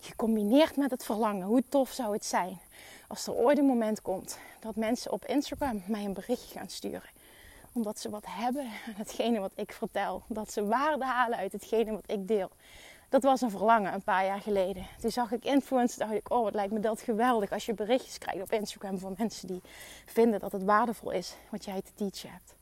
Gecombineerd 0.00 0.76
met 0.76 0.90
het 0.90 1.04
verlangen. 1.04 1.46
Hoe 1.46 1.62
tof 1.68 1.90
zou 1.90 2.12
het 2.12 2.24
zijn 2.24 2.60
als 3.08 3.26
er 3.26 3.34
ooit 3.34 3.58
een 3.58 3.66
moment 3.66 4.02
komt 4.02 4.38
dat 4.60 4.76
mensen 4.76 5.12
op 5.12 5.24
Instagram 5.24 5.82
mij 5.86 6.04
een 6.04 6.12
berichtje 6.12 6.58
gaan 6.58 6.68
sturen. 6.68 7.10
Omdat 7.72 7.98
ze 7.98 8.10
wat 8.10 8.24
hebben 8.26 8.64
aan 8.64 8.94
hetgene 8.96 9.40
wat 9.40 9.52
ik 9.54 9.72
vertel. 9.72 10.22
Dat 10.26 10.52
ze 10.52 10.66
waarde 10.66 11.04
halen 11.04 11.38
uit 11.38 11.52
hetgene 11.52 11.92
wat 11.92 12.04
ik 12.06 12.28
deel. 12.28 12.50
Dat 13.08 13.22
was 13.22 13.40
een 13.40 13.50
verlangen 13.50 13.92
een 13.92 14.02
paar 14.02 14.24
jaar 14.24 14.40
geleden. 14.40 14.86
Toen 15.00 15.10
zag 15.10 15.32
ik 15.32 15.44
influencers, 15.44 15.98
dacht 15.98 16.12
ik, 16.12 16.30
oh 16.30 16.42
wat 16.42 16.54
lijkt 16.54 16.72
me 16.72 16.80
dat 16.80 17.00
geweldig 17.00 17.52
als 17.52 17.66
je 17.66 17.74
berichtjes 17.74 18.18
krijgt 18.18 18.42
op 18.42 18.52
Instagram 18.52 18.98
van 18.98 19.14
mensen 19.18 19.48
die 19.48 19.60
vinden 20.06 20.40
dat 20.40 20.52
het 20.52 20.62
waardevol 20.62 21.10
is 21.10 21.34
wat 21.50 21.64
jij 21.64 21.82
te 21.82 21.90
teachen 21.94 22.30
hebt. 22.30 22.55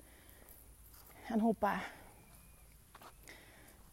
En 1.28 1.40
hoppa. 1.40 1.72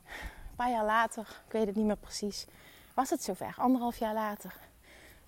Een 0.05 0.55
paar 0.55 0.69
jaar 0.69 0.85
later, 0.85 1.27
ik 1.45 1.51
weet 1.51 1.65
het 1.65 1.75
niet 1.75 1.85
meer 1.85 1.97
precies, 1.97 2.45
was 2.93 3.09
het 3.09 3.23
zover. 3.23 3.53
Anderhalf 3.57 3.97
jaar 3.97 4.13
later. 4.13 4.53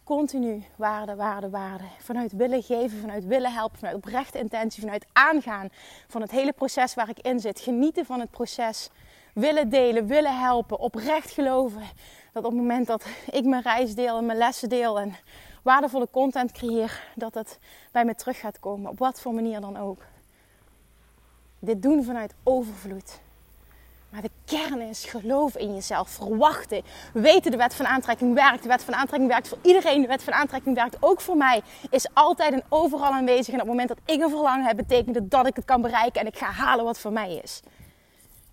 Continu 0.03 0.63
waarde, 0.75 1.15
waarde, 1.15 1.49
waarde. 1.49 1.83
Vanuit 1.99 2.31
willen 2.31 2.63
geven, 2.63 2.99
vanuit 2.99 3.25
willen 3.25 3.53
helpen, 3.53 3.77
vanuit 3.77 3.95
oprechte 3.95 4.39
intentie, 4.39 4.81
vanuit 4.81 5.05
aangaan 5.13 5.69
van 6.07 6.21
het 6.21 6.31
hele 6.31 6.53
proces 6.53 6.93
waar 6.93 7.09
ik 7.09 7.19
in 7.19 7.39
zit. 7.39 7.59
Genieten 7.59 8.05
van 8.05 8.19
het 8.19 8.31
proces 8.31 8.89
willen 9.33 9.69
delen, 9.69 10.07
willen 10.07 10.39
helpen, 10.39 10.79
oprecht 10.79 11.31
geloven 11.31 11.81
dat 12.31 12.43
op 12.43 12.51
het 12.51 12.59
moment 12.59 12.87
dat 12.87 13.05
ik 13.31 13.45
mijn 13.45 13.61
reis 13.61 13.95
deel 13.95 14.17
en 14.17 14.25
mijn 14.25 14.37
lessen 14.37 14.69
deel 14.69 14.99
en 14.99 15.15
waardevolle 15.61 16.07
content 16.11 16.51
creëer, 16.51 17.03
dat 17.15 17.33
het 17.33 17.59
bij 17.91 18.05
me 18.05 18.15
terug 18.15 18.39
gaat 18.39 18.59
komen, 18.59 18.91
op 18.91 18.97
wat 18.97 19.21
voor 19.21 19.33
manier 19.33 19.61
dan 19.61 19.77
ook. 19.77 20.01
Dit 21.65 21.81
doen 21.81 22.03
vanuit 22.03 22.33
overvloed. 22.43 23.19
Maar 24.09 24.21
de 24.21 24.29
kern 24.45 24.81
is 24.81 25.05
geloof 25.05 25.57
in 25.57 25.73
jezelf, 25.73 26.09
verwachten, 26.09 26.81
weten 27.13 27.51
de 27.51 27.57
wet 27.57 27.75
van 27.75 27.85
aantrekking 27.85 28.33
werkt. 28.33 28.61
De 28.61 28.67
wet 28.67 28.83
van 28.83 28.93
aantrekking 28.93 29.31
werkt 29.31 29.47
voor 29.47 29.57
iedereen, 29.61 30.01
de 30.01 30.07
wet 30.07 30.23
van 30.23 30.33
aantrekking 30.33 30.75
werkt 30.75 30.97
ook 30.99 31.21
voor 31.21 31.37
mij. 31.37 31.61
Is 31.89 32.07
altijd 32.13 32.53
en 32.53 32.63
overal 32.69 33.11
aanwezig. 33.11 33.47
En 33.47 33.53
op 33.53 33.59
het 33.59 33.67
moment 33.67 33.87
dat 33.87 33.97
ik 34.05 34.21
een 34.21 34.29
verlangen 34.29 34.65
heb, 34.65 34.75
betekent 34.75 35.15
het 35.15 35.31
dat 35.31 35.47
ik 35.47 35.55
het 35.55 35.65
kan 35.65 35.81
bereiken 35.81 36.21
en 36.21 36.27
ik 36.27 36.37
ga 36.37 36.51
halen 36.51 36.85
wat 36.85 36.99
voor 36.99 37.11
mij 37.11 37.39
is. 37.43 37.61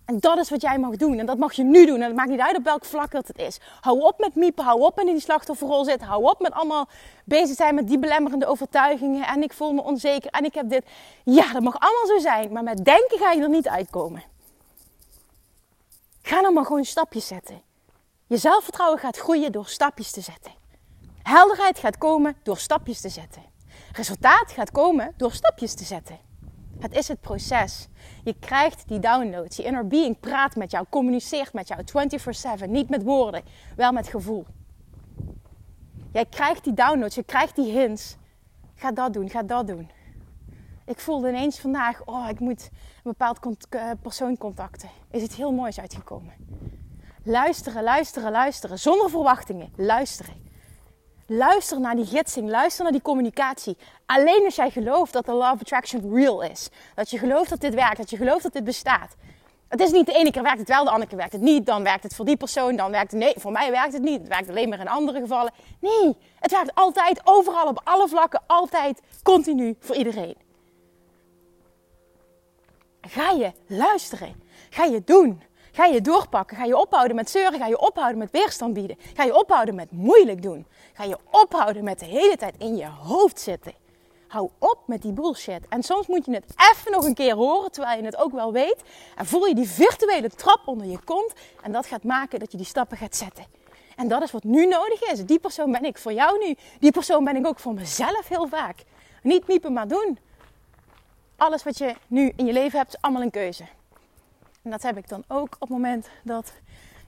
En 0.05 0.19
dat 0.19 0.37
is 0.37 0.49
wat 0.49 0.61
jij 0.61 0.79
mag 0.79 0.95
doen. 0.95 1.19
En 1.19 1.25
dat 1.25 1.37
mag 1.37 1.53
je 1.53 1.63
nu 1.63 1.85
doen. 1.85 2.01
En 2.01 2.07
het 2.07 2.15
maakt 2.15 2.29
niet 2.29 2.39
uit 2.39 2.57
op 2.57 2.63
welk 2.63 2.85
vlak 2.85 3.11
dat 3.11 3.27
het 3.27 3.37
is. 3.37 3.59
Hou 3.81 3.99
op 3.99 4.19
met 4.19 4.35
miepen. 4.35 4.63
Hou 4.63 4.81
op 4.81 4.95
met 4.95 5.05
in 5.05 5.11
die 5.11 5.21
slachtofferrol 5.21 5.85
zitten. 5.85 6.07
Hou 6.07 6.23
op 6.23 6.39
met 6.39 6.51
allemaal 6.51 6.87
bezig 7.25 7.55
zijn 7.55 7.75
met 7.75 7.87
die 7.87 7.99
belemmerende 7.99 8.45
overtuigingen. 8.45 9.27
En 9.27 9.43
ik 9.43 9.53
voel 9.53 9.73
me 9.73 9.81
onzeker. 9.81 10.31
En 10.31 10.45
ik 10.45 10.53
heb 10.53 10.69
dit. 10.69 10.85
Ja, 11.23 11.53
dat 11.53 11.61
mag 11.61 11.79
allemaal 11.79 12.07
zo 12.07 12.19
zijn. 12.19 12.51
Maar 12.51 12.63
met 12.63 12.85
denken 12.85 13.17
ga 13.17 13.31
je 13.31 13.41
er 13.41 13.49
niet 13.49 13.67
uitkomen. 13.67 14.23
Ga 16.21 16.41
dan 16.41 16.53
maar 16.53 16.65
gewoon 16.65 16.85
stapjes 16.85 17.27
zetten. 17.27 17.61
Je 18.27 18.37
zelfvertrouwen 18.37 18.99
gaat 18.99 19.17
groeien 19.17 19.51
door 19.51 19.67
stapjes 19.67 20.11
te 20.11 20.21
zetten. 20.21 20.51
Helderheid 21.23 21.79
gaat 21.79 21.97
komen 21.97 22.35
door 22.43 22.57
stapjes 22.57 23.01
te 23.01 23.09
zetten. 23.09 23.43
Resultaat 23.91 24.51
gaat 24.51 24.71
komen 24.71 25.13
door 25.17 25.31
stapjes 25.31 25.73
te 25.73 25.83
zetten. 25.83 26.30
Het 26.81 26.93
is 26.93 27.07
het 27.07 27.21
proces. 27.21 27.87
Je 28.23 28.35
krijgt 28.39 28.87
die 28.87 28.99
downloads. 28.99 29.57
Je 29.57 29.63
inner 29.63 29.87
being 29.87 30.19
praat 30.19 30.55
met 30.55 30.71
jou, 30.71 30.85
communiceert 30.89 31.53
met 31.53 31.67
jou 31.67 31.83
24/7. 31.85 32.71
Niet 32.71 32.89
met 32.89 33.03
woorden, 33.03 33.43
wel 33.75 33.91
met 33.91 34.07
gevoel. 34.07 34.45
Jij 36.11 36.25
krijgt 36.25 36.63
die 36.63 36.73
downloads, 36.73 37.15
je 37.15 37.23
krijgt 37.23 37.55
die 37.55 37.71
hints. 37.71 38.17
Ga 38.75 38.91
dat 38.91 39.13
doen, 39.13 39.29
ga 39.29 39.43
dat 39.43 39.67
doen. 39.67 39.89
Ik 40.85 40.99
voelde 40.99 41.29
ineens 41.29 41.59
vandaag, 41.59 42.05
oh, 42.05 42.29
ik 42.29 42.39
moet 42.39 42.69
een 42.71 43.15
bepaald 43.17 43.67
eh, 43.69 43.89
persoon 44.01 44.37
contacten. 44.37 44.89
Is 45.11 45.21
het 45.21 45.33
heel 45.33 45.51
moois 45.51 45.79
uitgekomen. 45.79 46.33
Luisteren, 47.23 47.83
luisteren, 47.83 48.31
luisteren. 48.31 48.79
Zonder 48.79 49.09
verwachtingen. 49.09 49.69
Luisteren. 49.75 50.33
Luister 51.33 51.79
naar 51.79 51.95
die 51.95 52.05
gidsing, 52.05 52.49
luister 52.49 52.83
naar 52.83 52.91
die 52.91 53.01
communicatie. 53.01 53.77
Alleen 54.05 54.45
als 54.45 54.55
jij 54.55 54.69
gelooft 54.69 55.13
dat 55.13 55.25
de 55.25 55.33
law 55.33 55.59
attraction 55.59 56.15
real 56.15 56.41
is. 56.41 56.69
Dat 56.95 57.09
je 57.09 57.17
gelooft 57.17 57.49
dat 57.49 57.61
dit 57.61 57.73
werkt, 57.73 57.97
dat 57.97 58.09
je 58.09 58.17
gelooft 58.17 58.43
dat 58.43 58.53
dit 58.53 58.63
bestaat. 58.63 59.15
Het 59.67 59.79
is 59.79 59.91
niet 59.91 60.05
de 60.05 60.13
ene 60.13 60.31
keer 60.31 60.43
werkt 60.43 60.59
het 60.59 60.67
wel, 60.67 60.83
de 60.83 60.89
andere 60.89 61.07
keer 61.09 61.17
werkt 61.17 61.33
het 61.33 61.41
niet. 61.41 61.65
Dan 61.65 61.83
werkt 61.83 62.03
het 62.03 62.15
voor 62.15 62.25
die 62.25 62.37
persoon, 62.37 62.75
dan 62.75 62.91
werkt 62.91 63.11
het 63.11 63.19
nee, 63.19 63.33
voor 63.37 63.51
mij 63.51 63.71
werkt 63.71 63.93
het 63.93 64.01
niet. 64.01 64.19
Het 64.19 64.27
werkt 64.27 64.49
alleen 64.49 64.69
maar 64.69 64.79
in 64.79 64.87
andere 64.87 65.19
gevallen. 65.19 65.53
Nee, 65.79 66.17
het 66.39 66.51
werkt 66.51 66.75
altijd, 66.75 67.21
overal, 67.23 67.67
op 67.67 67.81
alle 67.83 68.07
vlakken, 68.07 68.41
altijd, 68.47 69.01
continu, 69.23 69.75
voor 69.79 69.95
iedereen. 69.95 70.35
Ga 73.01 73.29
je 73.31 73.51
luisteren? 73.67 74.43
Ga 74.69 74.83
je 74.83 75.03
doen? 75.05 75.41
Ga 75.71 75.85
je 75.85 76.01
doorpakken? 76.01 76.57
Ga 76.57 76.63
je 76.63 76.77
ophouden 76.77 77.15
met 77.15 77.29
zeuren? 77.29 77.59
Ga 77.59 77.67
je 77.67 77.79
ophouden 77.79 78.17
met 78.17 78.31
weerstand 78.31 78.73
bieden? 78.73 78.97
Ga 79.13 79.23
je 79.23 79.35
ophouden 79.35 79.75
met 79.75 79.91
moeilijk 79.91 80.41
doen? 80.41 80.65
Ga 80.93 81.03
je 81.03 81.17
ophouden 81.29 81.83
met 81.83 81.99
de 81.99 82.05
hele 82.05 82.37
tijd 82.37 82.55
in 82.57 82.75
je 82.75 82.85
hoofd 82.85 83.39
zitten? 83.39 83.73
Hou 84.27 84.49
op 84.57 84.77
met 84.85 85.01
die 85.01 85.13
bullshit. 85.13 85.67
En 85.69 85.83
soms 85.83 86.07
moet 86.07 86.25
je 86.25 86.33
het 86.33 86.45
even 86.71 86.91
nog 86.91 87.05
een 87.05 87.13
keer 87.13 87.35
horen, 87.35 87.71
terwijl 87.71 87.97
je 87.97 88.05
het 88.05 88.17
ook 88.17 88.31
wel 88.31 88.51
weet. 88.51 88.83
En 89.15 89.25
voel 89.25 89.45
je 89.45 89.55
die 89.55 89.69
virtuele 89.69 90.29
trap 90.29 90.61
onder 90.65 90.87
je 90.87 90.99
kont. 91.03 91.33
En 91.61 91.71
dat 91.71 91.85
gaat 91.85 92.03
maken 92.03 92.39
dat 92.39 92.51
je 92.51 92.57
die 92.57 92.65
stappen 92.65 92.97
gaat 92.97 93.15
zetten. 93.15 93.45
En 93.95 94.07
dat 94.07 94.21
is 94.21 94.31
wat 94.31 94.43
nu 94.43 94.65
nodig 94.65 95.11
is. 95.11 95.25
Die 95.25 95.39
persoon 95.39 95.71
ben 95.71 95.83
ik 95.83 95.97
voor 95.97 96.13
jou 96.13 96.47
nu. 96.47 96.55
Die 96.79 96.91
persoon 96.91 97.23
ben 97.23 97.35
ik 97.35 97.47
ook 97.47 97.59
voor 97.59 97.73
mezelf 97.73 98.27
heel 98.27 98.47
vaak. 98.47 98.83
Niet 99.23 99.47
miepen, 99.47 99.73
maar 99.73 99.87
doen. 99.87 100.19
Alles 101.37 101.63
wat 101.63 101.77
je 101.77 101.95
nu 102.07 102.33
in 102.35 102.45
je 102.45 102.53
leven 102.53 102.77
hebt, 102.77 102.93
is 102.93 103.01
allemaal 103.01 103.21
een 103.21 103.31
keuze. 103.31 103.63
En 104.61 104.71
dat 104.71 104.81
heb 104.81 104.97
ik 104.97 105.09
dan 105.09 105.23
ook 105.27 105.53
op 105.53 105.59
het 105.59 105.69
moment 105.69 106.09
dat 106.23 106.53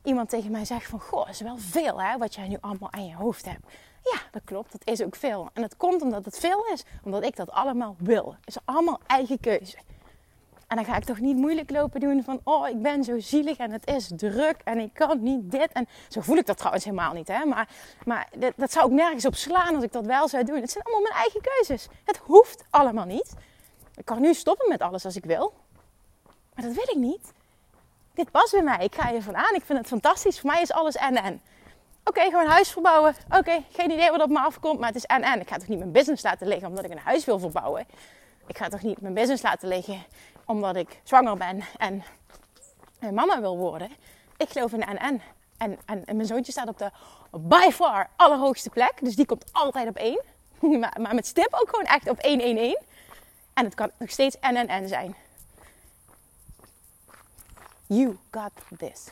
iemand 0.04 0.30
tegen 0.30 0.52
mij 0.52 0.66
zegt 0.66 0.90
van... 0.90 1.00
Goh, 1.00 1.30
is 1.30 1.42
wel 1.42 1.58
veel 1.58 2.02
hè, 2.02 2.18
wat 2.18 2.36
jij 2.36 2.48
nu 2.48 2.58
allemaal 2.62 2.92
aan 2.92 3.06
je 3.06 3.16
hoofd 3.16 3.46
hebt. 3.46 3.66
Ja, 4.04 4.18
dat 4.32 4.42
klopt. 4.46 4.72
Dat 4.72 4.82
is 4.84 5.02
ook 5.04 5.16
veel. 5.16 5.50
En 5.54 5.62
het 5.62 5.78
komt 5.78 6.02
omdat 6.02 6.26
het 6.26 6.40
veel 6.40 6.66
is. 6.74 6.84
Omdat 7.04 7.24
ik 7.24 7.36
dat 7.36 7.52
allemaal 7.52 7.96
wil. 8.00 8.36
Het 8.40 8.56
is 8.56 8.58
allemaal 8.66 9.00
eigen 9.08 9.40
keuze. 9.40 9.78
En 10.68 10.76
dan 10.76 10.86
ga 10.86 10.96
ik 10.96 11.04
toch 11.04 11.20
niet 11.20 11.38
moeilijk 11.38 11.70
lopen 11.70 12.00
doen 12.00 12.24
van... 12.24 12.40
Oh, 12.44 12.68
ik 12.68 12.82
ben 12.82 13.04
zo 13.04 13.20
zielig 13.20 13.58
en 13.58 13.72
het 13.72 13.88
is 13.88 14.12
druk 14.16 14.62
en 14.64 14.78
ik 14.78 14.94
kan 14.94 15.24
niet 15.24 15.52
dit. 15.52 15.72
En 15.72 15.88
zo 16.10 16.22
voel 16.22 16.38
ik 16.38 16.46
dat 16.46 16.58
trouwens 16.58 16.84
helemaal 16.84 17.14
niet. 17.14 17.28
Hè? 17.28 17.46
Maar, 17.46 17.70
maar 18.06 18.30
dat, 18.38 18.54
dat 18.56 18.72
zou 18.72 18.86
ook 18.86 18.92
nergens 18.92 19.26
op 19.26 19.36
slaan 19.36 19.76
als 19.76 19.84
ik 19.84 19.92
dat 19.92 20.06
wel 20.06 20.28
zou 20.28 20.44
doen. 20.44 20.62
Het 20.62 20.72
zijn 20.72 20.84
allemaal 20.84 21.04
mijn 21.04 21.22
eigen 21.22 21.42
keuzes. 21.42 21.88
Het 22.04 22.18
hoeft 22.18 22.64
allemaal 22.70 23.06
niet. 23.06 23.34
Ik 23.96 24.06
kan 24.06 24.22
nu 24.22 24.34
stoppen 24.34 24.70
met 24.70 24.82
alles 24.82 25.06
als 25.06 25.16
ik 25.16 25.26
wil. 25.26 25.54
Maar 26.54 26.66
dat 26.66 26.74
wil 26.74 26.90
ik 26.90 26.98
niet 26.98 27.34
dit 28.14 28.32
past 28.32 28.52
bij 28.52 28.62
mij. 28.62 28.78
Ik 28.84 28.96
ga 28.96 29.10
hier 29.10 29.22
van 29.22 29.36
aan. 29.36 29.56
Ik 29.56 29.66
vind 29.66 29.80
het 29.80 29.88
fantastisch. 29.88 30.40
Voor 30.40 30.50
mij 30.50 30.62
is 30.62 30.72
alles 30.72 30.96
en 30.96 31.16
en. 31.16 31.42
Oké, 32.04 32.22
gewoon 32.22 32.46
huis 32.46 32.72
verbouwen. 32.72 33.16
Oké, 33.30 33.64
geen 33.72 33.92
idee 33.92 34.12
wat 34.12 34.22
op 34.22 34.30
me 34.30 34.40
afkomt, 34.40 34.80
maar 34.80 34.88
het 34.88 34.98
is 34.98 35.06
en 35.06 35.22
en. 35.22 35.40
Ik 35.40 35.50
ga 35.50 35.58
toch 35.58 35.68
niet 35.68 35.80
mijn 35.80 35.92
business 35.92 36.24
laten 36.24 36.48
liggen 36.48 36.68
omdat 36.68 36.86
ik 36.86 36.92
een 36.92 36.98
huis 36.98 37.26
wil 37.26 37.40
verbouwen. 37.40 37.86
Ik 38.48 38.58
ga 38.58 38.70
toch 38.70 38.82
niet 38.82 39.02
mijn 39.02 39.14
business 39.14 39.44
laten 39.44 39.68
liggen 39.68 40.04
omdat 40.46 40.76
ik 40.76 41.00
zwanger 41.04 41.38
ben 41.38 41.64
en 41.78 42.04
mama 43.12 43.42
wil 43.42 43.58
worden. 43.58 43.90
Ik 44.38 44.50
geloof 44.50 44.74
in 44.74 44.84
en 44.84 44.98
en. 44.98 45.22
En, 45.58 46.04
mijn 46.06 46.26
zoontje 46.26 46.52
staat 46.52 46.68
op 46.68 46.78
de 46.78 46.92
by 47.32 47.70
far 47.72 48.10
allerhoogste 48.16 48.70
plek. 48.70 48.94
Dus 49.02 49.16
die 49.16 49.26
komt 49.26 49.50
altijd 49.52 49.88
op 49.88 49.96
één. 49.96 50.22
maar, 50.80 50.98
maar 51.02 51.16
met 51.16 51.28
stip 51.28 51.54
ook 51.54 51.70
gewoon 51.70 51.86
echt 51.86 52.10
op 52.10 52.18
1, 52.18 52.40
1, 52.40 52.58
1. 52.58 52.82
En 53.54 53.66
het 53.66 53.76
kan 53.76 53.92
nog 53.98 54.10
steeds 54.10 54.40
en 54.40 54.56
en 54.56 54.68
en 54.68 54.88
zijn. 54.88 55.16
You 57.94 58.18
got 58.32 58.52
this. 58.78 59.08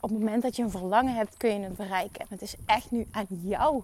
Op 0.00 0.10
het 0.10 0.18
moment 0.18 0.42
dat 0.42 0.56
je 0.56 0.62
een 0.62 0.70
verlangen 0.70 1.14
hebt, 1.14 1.36
kun 1.36 1.50
je 1.50 1.60
het 1.60 1.76
bereiken. 1.76 2.20
En 2.20 2.26
het 2.28 2.42
is 2.42 2.54
echt 2.66 2.90
nu 2.90 3.06
aan 3.10 3.26
jou. 3.28 3.82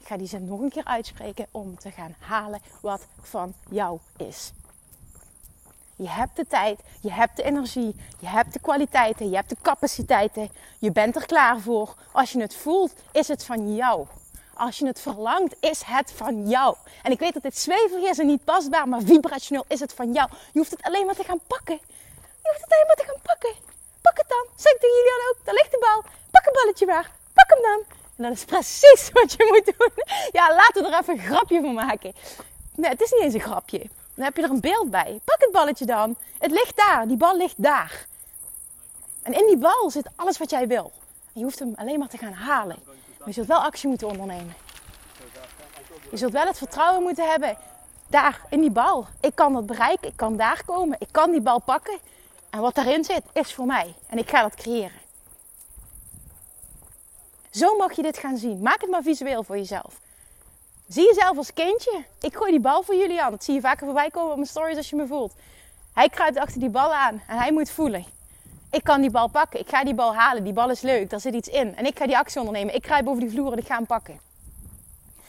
Ik 0.00 0.06
ga 0.06 0.16
die 0.16 0.26
zin 0.26 0.44
nog 0.44 0.60
een 0.60 0.70
keer 0.70 0.84
uitspreken 0.84 1.46
om 1.50 1.78
te 1.78 1.90
gaan 1.90 2.14
halen 2.18 2.60
wat 2.80 3.06
van 3.20 3.54
jou 3.70 3.98
is. 4.16 4.52
Je 5.96 6.08
hebt 6.08 6.36
de 6.36 6.46
tijd, 6.46 6.80
je 7.00 7.12
hebt 7.12 7.36
de 7.36 7.42
energie, 7.42 7.96
je 8.18 8.26
hebt 8.26 8.52
de 8.52 8.58
kwaliteiten, 8.58 9.30
je 9.30 9.36
hebt 9.36 9.48
de 9.48 9.56
capaciteiten. 9.62 10.50
Je 10.78 10.92
bent 10.92 11.16
er 11.16 11.26
klaar 11.26 11.60
voor. 11.60 11.94
Als 12.12 12.32
je 12.32 12.40
het 12.40 12.54
voelt, 12.54 12.92
is 13.12 13.28
het 13.28 13.44
van 13.44 13.74
jou. 13.74 14.06
Als 14.66 14.78
je 14.78 14.86
het 14.86 15.00
verlangt, 15.00 15.56
is 15.60 15.82
het 15.84 16.12
van 16.12 16.48
jou. 16.48 16.76
En 17.02 17.12
ik 17.12 17.18
weet 17.18 17.34
dat 17.34 17.42
dit 17.42 17.58
zweverig 17.58 18.10
is 18.10 18.18
en 18.18 18.26
niet 18.26 18.44
pasbaar, 18.44 18.88
maar 18.88 19.02
vibrationeel 19.02 19.64
is 19.68 19.80
het 19.80 19.92
van 19.92 20.12
jou. 20.12 20.28
Je 20.52 20.58
hoeft 20.58 20.70
het 20.70 20.82
alleen 20.82 21.06
maar 21.06 21.14
te 21.14 21.24
gaan 21.24 21.40
pakken. 21.46 21.80
Je 22.42 22.48
hoeft 22.48 22.60
het 22.60 22.72
alleen 22.72 22.86
maar 22.86 22.96
te 22.96 23.04
gaan 23.04 23.20
pakken. 23.22 23.54
Pak 24.00 24.16
het 24.16 24.28
dan. 24.28 24.46
Zeg 24.56 24.72
tegen 24.72 24.96
jullie 24.96 25.12
dan 25.18 25.28
ook. 25.30 25.44
Daar 25.44 25.54
ligt 25.54 25.70
de 25.70 25.78
bal. 25.78 26.12
Pak 26.30 26.46
een 26.46 26.52
balletje 26.52 26.86
maar. 26.86 27.10
Pak 27.32 27.48
hem 27.48 27.62
dan. 27.62 27.96
En 28.16 28.22
dat 28.24 28.32
is 28.32 28.44
precies 28.44 29.10
wat 29.16 29.32
je 29.32 29.46
moet 29.50 29.74
doen. 29.78 30.04
Ja, 30.32 30.54
laten 30.54 30.82
we 30.82 30.88
er 30.88 31.00
even 31.00 31.14
een 31.14 31.24
grapje 31.24 31.60
van 31.60 31.74
maken. 31.74 32.14
Nee, 32.74 32.90
het 32.90 33.00
is 33.00 33.10
niet 33.10 33.22
eens 33.22 33.34
een 33.34 33.40
grapje. 33.40 33.78
Dan 34.14 34.24
heb 34.24 34.36
je 34.36 34.42
er 34.42 34.50
een 34.50 34.60
beeld 34.60 34.90
bij. 34.90 35.20
Pak 35.24 35.40
het 35.40 35.52
balletje 35.52 35.84
dan. 35.84 36.16
Het 36.38 36.50
ligt 36.50 36.76
daar. 36.76 37.08
Die 37.08 37.16
bal 37.16 37.36
ligt 37.36 37.62
daar. 37.62 38.06
En 39.22 39.32
in 39.32 39.46
die 39.46 39.58
bal 39.58 39.90
zit 39.90 40.10
alles 40.16 40.38
wat 40.38 40.50
jij 40.50 40.66
wil. 40.66 40.92
Je 41.32 41.42
hoeft 41.42 41.58
hem 41.58 41.72
alleen 41.76 41.98
maar 41.98 42.08
te 42.08 42.18
gaan 42.18 42.32
halen. 42.32 42.76
Maar 43.22 43.30
je 43.30 43.34
zult 43.34 43.46
wel 43.46 43.62
actie 43.62 43.88
moeten 43.88 44.08
ondernemen. 44.08 44.54
Je 46.10 46.16
zult 46.16 46.32
wel 46.32 46.46
het 46.46 46.58
vertrouwen 46.58 47.02
moeten 47.02 47.30
hebben. 47.30 47.56
Daar, 48.06 48.40
in 48.50 48.60
die 48.60 48.70
bal. 48.70 49.06
Ik 49.20 49.34
kan 49.34 49.52
dat 49.52 49.66
bereiken. 49.66 50.08
Ik 50.08 50.16
kan 50.16 50.36
daar 50.36 50.62
komen. 50.64 50.96
Ik 51.00 51.08
kan 51.10 51.30
die 51.30 51.40
bal 51.40 51.60
pakken. 51.60 51.98
En 52.50 52.60
wat 52.60 52.74
daarin 52.74 53.04
zit, 53.04 53.22
is 53.32 53.54
voor 53.54 53.66
mij. 53.66 53.94
En 54.06 54.18
ik 54.18 54.30
ga 54.30 54.42
dat 54.42 54.54
creëren. 54.54 55.00
Zo 57.50 57.76
mag 57.76 57.92
je 57.92 58.02
dit 58.02 58.18
gaan 58.18 58.36
zien. 58.36 58.62
Maak 58.62 58.80
het 58.80 58.90
maar 58.90 59.02
visueel 59.02 59.42
voor 59.42 59.56
jezelf. 59.56 60.00
Zie 60.88 61.06
jezelf 61.06 61.36
als 61.36 61.52
kindje. 61.52 62.04
Ik 62.20 62.36
gooi 62.36 62.50
die 62.50 62.60
bal 62.60 62.82
voor 62.82 62.94
jullie 62.94 63.22
aan. 63.22 63.30
Dat 63.30 63.44
zie 63.44 63.54
je 63.54 63.60
vaker 63.60 63.84
voorbij 63.86 64.10
komen 64.10 64.30
op 64.30 64.36
mijn 64.36 64.48
stories 64.48 64.76
als 64.76 64.90
je 64.90 64.96
me 64.96 65.06
voelt. 65.06 65.32
Hij 65.92 66.08
kruipt 66.08 66.38
achter 66.38 66.60
die 66.60 66.70
bal 66.70 66.94
aan 66.94 67.22
en 67.26 67.38
hij 67.38 67.52
moet 67.52 67.70
voelen. 67.70 68.04
Ik 68.72 68.84
kan 68.84 69.00
die 69.00 69.10
bal 69.10 69.28
pakken. 69.28 69.60
Ik 69.60 69.68
ga 69.68 69.84
die 69.84 69.94
bal 69.94 70.14
halen. 70.14 70.44
Die 70.44 70.52
bal 70.52 70.70
is 70.70 70.80
leuk. 70.80 71.10
Daar 71.10 71.20
zit 71.20 71.34
iets 71.34 71.48
in. 71.48 71.76
En 71.76 71.86
ik 71.86 71.98
ga 71.98 72.06
die 72.06 72.16
actie 72.16 72.40
ondernemen. 72.40 72.74
Ik 72.74 72.82
kruip 72.82 73.08
over 73.08 73.20
die 73.20 73.30
vloer 73.30 73.52
en 73.52 73.58
ik 73.58 73.66
ga 73.66 73.76
hem 73.76 73.86
pakken. 73.86 74.20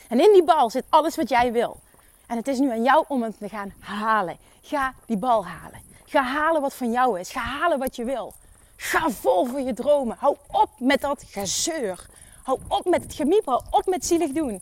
En 0.07 0.19
in 0.19 0.31
die 0.33 0.43
bal 0.43 0.69
zit 0.69 0.83
alles 0.89 1.15
wat 1.15 1.29
jij 1.29 1.51
wil. 1.51 1.79
En 2.27 2.37
het 2.37 2.47
is 2.47 2.59
nu 2.59 2.71
aan 2.71 2.83
jou 2.83 3.05
om 3.07 3.23
het 3.23 3.37
te 3.37 3.49
gaan 3.49 3.73
halen. 3.79 4.37
Ga 4.61 4.93
die 5.05 5.17
bal 5.17 5.45
halen. 5.45 5.81
Ga 6.05 6.21
halen 6.21 6.61
wat 6.61 6.73
van 6.73 6.91
jou 6.91 7.19
is. 7.19 7.31
Ga 7.31 7.39
halen 7.39 7.79
wat 7.79 7.95
je 7.95 8.03
wil. 8.03 8.33
Ga 8.75 9.09
vol 9.09 9.45
voor 9.45 9.61
je 9.61 9.73
dromen. 9.73 10.17
Hou 10.19 10.35
op 10.51 10.69
met 10.77 11.01
dat 11.01 11.23
gezeur. 11.27 12.05
Hou 12.43 12.59
op 12.67 12.85
met 12.85 13.03
het 13.03 13.13
gemieper. 13.13 13.53
Hou 13.53 13.63
op 13.69 13.85
met 13.85 14.05
zielig 14.05 14.31
doen. 14.31 14.61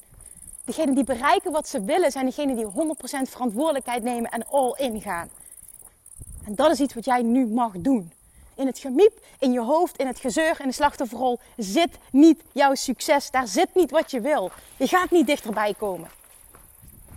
Degenen 0.66 0.96
die 0.96 1.04
bereiken 1.04 1.52
wat 1.52 1.68
ze 1.68 1.84
willen, 1.84 2.12
zijn 2.12 2.26
degenen 2.26 2.56
die 2.56 2.66
100% 2.66 2.70
verantwoordelijkheid 3.30 4.04
nemen 4.04 4.32
en 4.32 4.48
all 4.48 4.74
in 4.78 5.02
gaan. 5.02 5.30
En 6.46 6.56
dat 6.56 6.72
is 6.72 6.80
iets 6.80 6.94
wat 6.94 7.06
jij 7.06 7.22
nu 7.22 7.48
mag 7.48 7.72
doen. 7.78 8.12
In 8.56 8.66
het 8.66 8.80
gemiep, 8.80 9.20
in 9.40 9.52
je 9.52 9.62
hoofd, 9.62 9.98
in 9.98 10.08
het 10.08 10.20
gezeur, 10.20 10.56
in 10.60 10.68
de 10.68 10.74
slachtofferrol 10.74 11.40
zit 11.58 11.98
niet 12.12 12.42
jouw 12.52 12.76
succes. 12.76 13.32
Daar 13.32 13.48
zit 13.48 13.70
niet 13.76 13.92
wat 13.92 14.12
je 14.12 14.22
wil. 14.22 14.52
Je 14.78 14.88
gaat 14.88 15.12
niet 15.12 15.28
dichterbij 15.28 15.74
komen. 15.78 16.10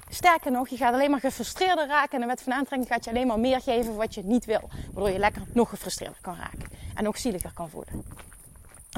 Sterker 0.09 0.51
nog, 0.51 0.69
je 0.69 0.77
gaat 0.77 0.95
alleen 0.95 1.11
maar 1.11 1.21
gefrustreerder 1.21 1.87
raken. 1.87 2.15
En 2.15 2.21
de 2.21 2.27
wet 2.27 2.43
van 2.43 2.53
aantrekking 2.53 2.91
gaat 2.93 3.05
je 3.05 3.11
alleen 3.11 3.27
maar 3.27 3.39
meer 3.39 3.61
geven 3.61 3.97
wat 3.97 4.15
je 4.15 4.23
niet 4.25 4.45
wil. 4.45 4.69
Waardoor 4.93 5.13
je 5.13 5.19
lekker 5.19 5.43
nog 5.53 5.69
gefrustreerder 5.69 6.19
kan 6.21 6.37
raken. 6.37 6.69
En 6.95 7.05
nog 7.05 7.19
zieliger 7.19 7.53
kan 7.55 7.69
voelen. 7.69 8.05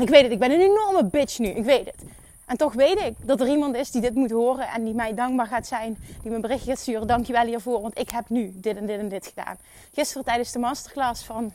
Ik 0.00 0.08
weet 0.08 0.22
het, 0.22 0.32
ik 0.32 0.38
ben 0.38 0.50
een 0.50 0.60
enorme 0.60 1.04
bitch 1.04 1.38
nu. 1.38 1.48
Ik 1.48 1.64
weet 1.64 1.86
het. 1.86 2.04
En 2.46 2.56
toch 2.56 2.72
weet 2.72 3.00
ik 3.00 3.14
dat 3.22 3.40
er 3.40 3.48
iemand 3.48 3.76
is 3.76 3.90
die 3.90 4.00
dit 4.00 4.14
moet 4.14 4.30
horen 4.30 4.68
en 4.68 4.84
die 4.84 4.94
mij 4.94 5.14
dankbaar 5.14 5.46
gaat 5.46 5.66
zijn. 5.66 5.96
Die 6.22 6.30
me 6.30 6.34
een 6.34 6.40
berichtje 6.40 6.70
gaat 6.70 6.78
sturen. 6.78 7.06
Dankjewel 7.06 7.44
hiervoor, 7.44 7.80
want 7.80 7.98
ik 7.98 8.10
heb 8.10 8.28
nu 8.28 8.52
dit 8.54 8.76
en 8.76 8.86
dit 8.86 8.98
en 8.98 9.08
dit 9.08 9.26
gedaan. 9.26 9.56
Gisteren 9.92 10.24
tijdens 10.24 10.52
de 10.52 10.58
masterclass 10.58 11.24
van, 11.24 11.52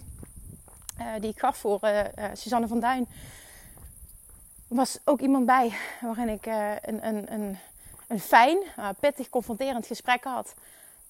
die 1.19 1.29
ik 1.29 1.39
gaf 1.39 1.57
voor 1.57 1.79
uh, 1.81 1.99
uh, 1.99 2.05
Suzanne 2.33 2.67
van 2.67 2.79
Duin. 2.79 3.07
Was 4.67 4.99
ook 5.03 5.19
iemand 5.19 5.45
bij 5.45 5.73
waarin 6.01 6.29
ik 6.29 6.45
een, 6.45 7.07
een, 7.07 7.33
een, 7.33 7.57
een 8.07 8.19
fijn, 8.19 8.57
pittig, 8.99 9.29
confronterend 9.29 9.85
gesprek 9.85 10.23
had. 10.23 10.53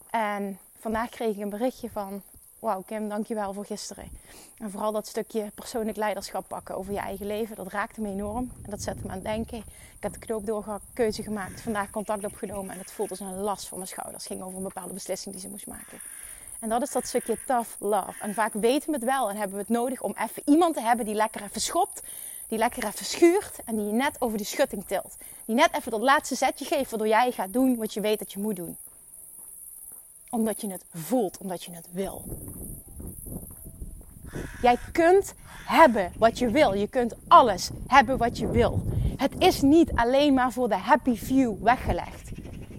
En 0.10 0.60
vandaag 0.80 1.10
kreeg 1.10 1.36
ik 1.36 1.42
een 1.42 1.50
berichtje 1.50 1.90
van 1.90 2.22
wauw 2.62 2.82
Kim, 2.82 3.10
dankjewel 3.10 3.54
voor 3.54 3.66
gisteren. 3.66 4.10
En 4.58 4.72
vooral 4.72 4.92
dat 4.92 5.08
stukje 5.08 5.52
persoonlijk 5.56 5.98
leiderschap 5.98 6.48
pakken 6.48 6.76
over 6.78 6.94
je 6.94 7.00
eigen 7.00 7.26
leven, 7.26 7.56
dat 7.56 7.68
raakte 7.68 8.02
me 8.02 8.10
enorm. 8.10 8.52
En 8.64 8.70
dat 8.70 8.82
zette 8.82 9.02
me 9.04 9.08
aan 9.10 9.16
het 9.16 9.24
denken. 9.24 9.58
Ik 9.58 10.04
heb 10.04 10.14
de 10.14 10.20
knoop 10.20 10.46
doorgehakt, 10.46 10.84
keuze 10.94 11.24
gemaakt, 11.24 11.62
vandaag 11.62 11.90
contact 11.90 12.26
opgenomen. 12.26 12.72
En 12.74 12.80
het 12.80 12.92
voelde 12.92 13.12
als 13.12 13.20
een 13.20 13.40
last 13.40 13.68
van 13.68 13.78
mijn 13.78 13.90
schouders. 13.90 14.24
Het 14.24 14.32
ging 14.32 14.44
over 14.44 14.58
een 14.58 14.64
bepaalde 14.64 14.94
beslissing 14.94 15.34
die 15.34 15.44
ze 15.44 15.50
moest 15.50 15.68
maken. 15.68 16.00
En 16.62 16.70
dat 16.70 16.82
is 16.82 16.92
dat 16.92 17.08
stukje 17.08 17.38
tough 17.46 17.70
love. 17.80 18.14
En 18.22 18.34
vaak 18.34 18.54
weten 18.54 18.90
we 18.90 18.96
het 18.96 19.04
wel 19.04 19.30
en 19.30 19.36
hebben 19.36 19.56
we 19.56 19.62
het 19.62 19.72
nodig 19.72 20.02
om 20.02 20.16
even 20.18 20.42
iemand 20.46 20.76
te 20.76 20.82
hebben 20.82 21.06
die 21.06 21.16
lekker 21.16 21.44
even 21.44 21.62
schopt. 21.62 22.02
Die 22.48 22.58
lekker 22.58 22.86
even 22.86 23.06
schuurt 23.06 23.60
en 23.66 23.76
die 23.76 23.86
je 23.86 23.92
net 23.92 24.16
over 24.22 24.38
die 24.38 24.46
schutting 24.46 24.86
tilt. 24.88 25.16
Die 25.46 25.56
net 25.56 25.70
even 25.76 25.92
dat 25.92 26.02
laatste 26.02 26.36
zetje 26.36 26.66
geeft 26.66 26.90
waardoor 26.90 27.08
jij 27.08 27.32
gaat 27.32 27.54
doen 27.54 27.76
wat 27.76 27.94
je 27.94 28.02
weet 28.02 28.20
dat 28.20 28.32
je 28.32 28.40
moet 28.40 28.56
doen 28.56 28.78
omdat 30.32 30.62
je 30.62 30.72
het 30.72 30.86
voelt, 30.94 31.38
omdat 31.38 31.64
je 31.64 31.72
het 31.72 31.88
wil. 31.92 32.24
Jij 34.62 34.78
kunt 34.92 35.34
hebben 35.66 36.12
wat 36.18 36.40
je 36.40 36.50
wil. 36.50 36.74
Je 36.74 36.88
kunt 36.88 37.16
alles 37.28 37.70
hebben 37.88 38.18
wat 38.18 38.38
je 38.38 38.48
wil. 38.48 38.84
Het 39.18 39.32
is 39.38 39.62
niet 39.62 39.92
alleen 39.96 40.34
maar 40.34 40.52
voor 40.52 40.70
de 40.70 40.76
happy 40.76 41.16
few 41.16 41.64
weggelegd. 41.64 42.31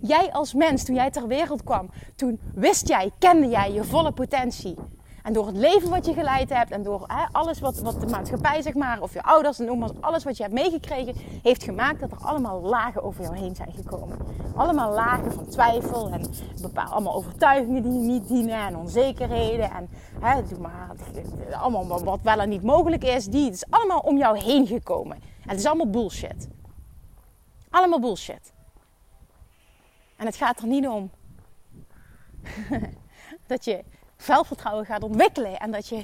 Jij 0.03 0.33
als 0.33 0.55
mens, 0.55 0.85
toen 0.85 0.95
jij 0.95 1.11
ter 1.11 1.27
wereld 1.27 1.63
kwam, 1.63 1.91
toen 2.17 2.41
wist 2.55 2.89
jij, 2.89 3.11
kende 3.19 3.49
jij 3.49 3.73
je 3.73 3.85
volle 3.85 4.13
potentie. 4.13 4.75
En 5.23 5.33
door 5.33 5.47
het 5.47 5.57
leven 5.57 5.91
wat 5.91 6.07
je 6.07 6.13
geleid 6.13 6.51
hebt 6.51 6.71
en 6.71 6.83
door 6.83 7.05
hè, 7.07 7.25
alles 7.33 7.61
wat, 7.61 7.79
wat 7.79 8.01
de 8.01 8.07
maatschappij, 8.07 8.63
zeg 8.63 8.75
maar, 8.75 9.01
of 9.01 9.13
je 9.13 9.23
ouders 9.23 9.59
en 9.59 9.67
noem 9.67 9.91
alles 10.01 10.25
wat 10.25 10.37
je 10.37 10.43
hebt 10.43 10.55
meegekregen, 10.55 11.15
heeft 11.43 11.63
gemaakt 11.63 12.01
dat 12.01 12.11
er 12.11 12.19
allemaal 12.19 12.61
lagen 12.61 13.03
over 13.03 13.23
jou 13.23 13.37
heen 13.37 13.55
zijn 13.55 13.73
gekomen. 13.73 14.19
Allemaal 14.57 14.93
lagen 14.93 15.33
van 15.33 15.47
twijfel 15.47 16.11
en 16.11 16.31
bepaal, 16.61 16.93
allemaal 16.93 17.15
overtuigingen 17.15 17.83
die 17.83 17.93
je 17.93 17.99
niet 17.99 18.29
dienen 18.29 18.67
en 18.67 18.77
onzekerheden 18.77 19.71
en 19.71 19.89
hè, 20.21 20.43
doe 20.49 20.59
maar, 20.59 20.91
allemaal 21.61 22.05
wat 22.05 22.21
wel 22.23 22.41
en 22.41 22.49
niet 22.49 22.63
mogelijk 22.63 23.05
is. 23.05 23.27
Die, 23.27 23.45
het 23.45 23.55
is 23.55 23.71
allemaal 23.71 24.01
om 24.01 24.19
jou 24.19 24.39
heen 24.39 24.67
gekomen. 24.67 25.17
En 25.17 25.49
het 25.49 25.59
is 25.59 25.67
allemaal 25.67 25.91
bullshit. 25.91 26.49
Allemaal 27.71 28.01
bullshit. 28.01 28.53
En 30.23 30.29
het 30.29 30.37
gaat 30.37 30.59
er 30.61 30.67
niet 30.67 30.87
om 30.87 31.11
dat 33.47 33.65
je 33.65 33.85
zelfvertrouwen 34.17 34.87
gaat 34.87 35.03
ontwikkelen. 35.03 35.59
En 35.59 35.71
dat 35.71 35.89
je 35.89 35.97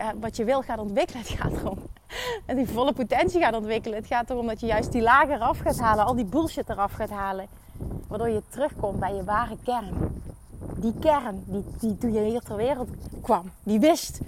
uh, 0.00 0.08
wat 0.20 0.36
je 0.36 0.44
wil 0.44 0.62
gaat 0.62 0.78
ontwikkelen. 0.78 1.22
Het 1.22 1.30
gaat 1.30 1.52
erom 1.52 1.78
dat 2.46 2.56
die 2.56 2.68
volle 2.68 2.92
potentie 2.92 3.40
gaat 3.40 3.54
ontwikkelen. 3.54 3.98
Het 3.98 4.06
gaat 4.06 4.30
erom 4.30 4.46
dat 4.46 4.60
je 4.60 4.66
juist 4.66 4.92
die 4.92 5.02
lagen 5.02 5.34
eraf 5.34 5.58
gaat 5.58 5.78
halen. 5.78 6.04
Al 6.04 6.14
die 6.14 6.24
bullshit 6.24 6.68
eraf 6.68 6.92
gaat 6.92 7.10
halen. 7.10 7.46
Waardoor 8.08 8.28
je 8.28 8.42
terugkomt 8.48 9.00
bij 9.00 9.14
je 9.14 9.24
ware 9.24 9.56
kern. 9.64 10.22
Die 10.76 10.94
kern 11.00 11.44
die, 11.46 11.64
die 11.80 11.98
toen 11.98 12.12
je 12.12 12.20
hier 12.20 12.40
ter 12.40 12.56
wereld 12.56 12.88
kwam. 13.22 13.50
Die 13.62 13.80
wist. 13.80 14.20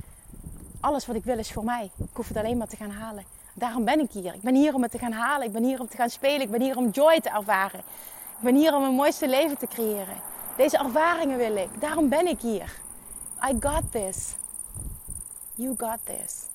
Alles 0.80 1.06
wat 1.06 1.16
ik 1.16 1.24
wil 1.24 1.38
is 1.38 1.52
voor 1.52 1.64
mij. 1.64 1.90
Ik 1.96 2.08
hoef 2.12 2.28
het 2.28 2.36
alleen 2.36 2.56
maar 2.56 2.68
te 2.68 2.76
gaan 2.76 2.90
halen. 2.90 3.24
Daarom 3.54 3.84
ben 3.84 4.00
ik 4.00 4.10
hier. 4.10 4.34
Ik 4.34 4.42
ben 4.42 4.54
hier 4.54 4.74
om 4.74 4.82
het 4.82 4.90
te 4.90 4.98
gaan 4.98 5.12
halen. 5.12 5.46
Ik 5.46 5.52
ben 5.52 5.64
hier 5.64 5.80
om 5.80 5.88
te 5.88 5.96
gaan 5.96 6.10
spelen. 6.10 6.40
Ik 6.40 6.50
ben 6.50 6.60
hier 6.60 6.76
om 6.76 6.90
joy 6.90 7.20
te 7.20 7.30
ervaren. 7.30 7.80
Ik 8.38 8.44
ben 8.44 8.54
hier 8.54 8.74
om 8.74 8.82
een 8.82 8.94
mooiste 8.94 9.28
leven 9.28 9.58
te 9.58 9.66
creëren. 9.66 10.16
Deze 10.56 10.78
ervaringen 10.78 11.38
wil 11.38 11.56
ik. 11.56 11.80
Daarom 11.80 12.08
ben 12.08 12.26
ik 12.26 12.40
hier. 12.40 12.80
I 13.50 13.56
got 13.60 13.92
this. 13.92 14.34
You 15.54 15.74
got 15.76 15.98
this. 16.04 16.46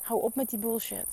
Hou 0.00 0.22
op 0.22 0.34
met 0.34 0.50
die 0.50 0.58
bullshit. 0.58 1.06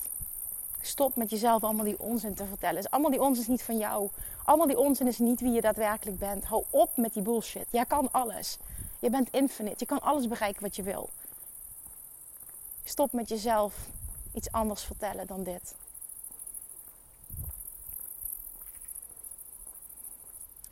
Stop 0.80 1.16
met 1.16 1.30
jezelf 1.30 1.64
allemaal 1.64 1.84
die 1.84 1.98
onzin 1.98 2.34
te 2.34 2.44
vertellen. 2.44 2.90
Allemaal 2.90 3.10
die 3.10 3.20
onzin 3.20 3.42
is 3.42 3.48
niet 3.48 3.62
van 3.62 3.78
jou. 3.78 4.08
Allemaal 4.44 4.66
die 4.66 4.78
onzin 4.78 5.06
is 5.06 5.18
niet 5.18 5.40
wie 5.40 5.52
je 5.52 5.60
daadwerkelijk 5.60 6.18
bent. 6.18 6.44
Hou 6.44 6.64
op 6.70 6.96
met 6.96 7.12
die 7.12 7.22
bullshit. 7.22 7.66
Jij 7.70 7.84
kan 7.84 8.08
alles. 8.12 8.58
Je 8.98 9.10
bent 9.10 9.28
infinite. 9.30 9.76
Je 9.78 9.86
kan 9.86 10.00
alles 10.00 10.28
bereiken 10.28 10.62
wat 10.62 10.76
je 10.76 10.82
wil. 10.82 11.08
Stop 12.84 13.12
met 13.12 13.28
jezelf 13.28 13.74
iets 14.32 14.52
anders 14.52 14.82
vertellen 14.82 15.26
dan 15.26 15.42
dit. 15.42 15.74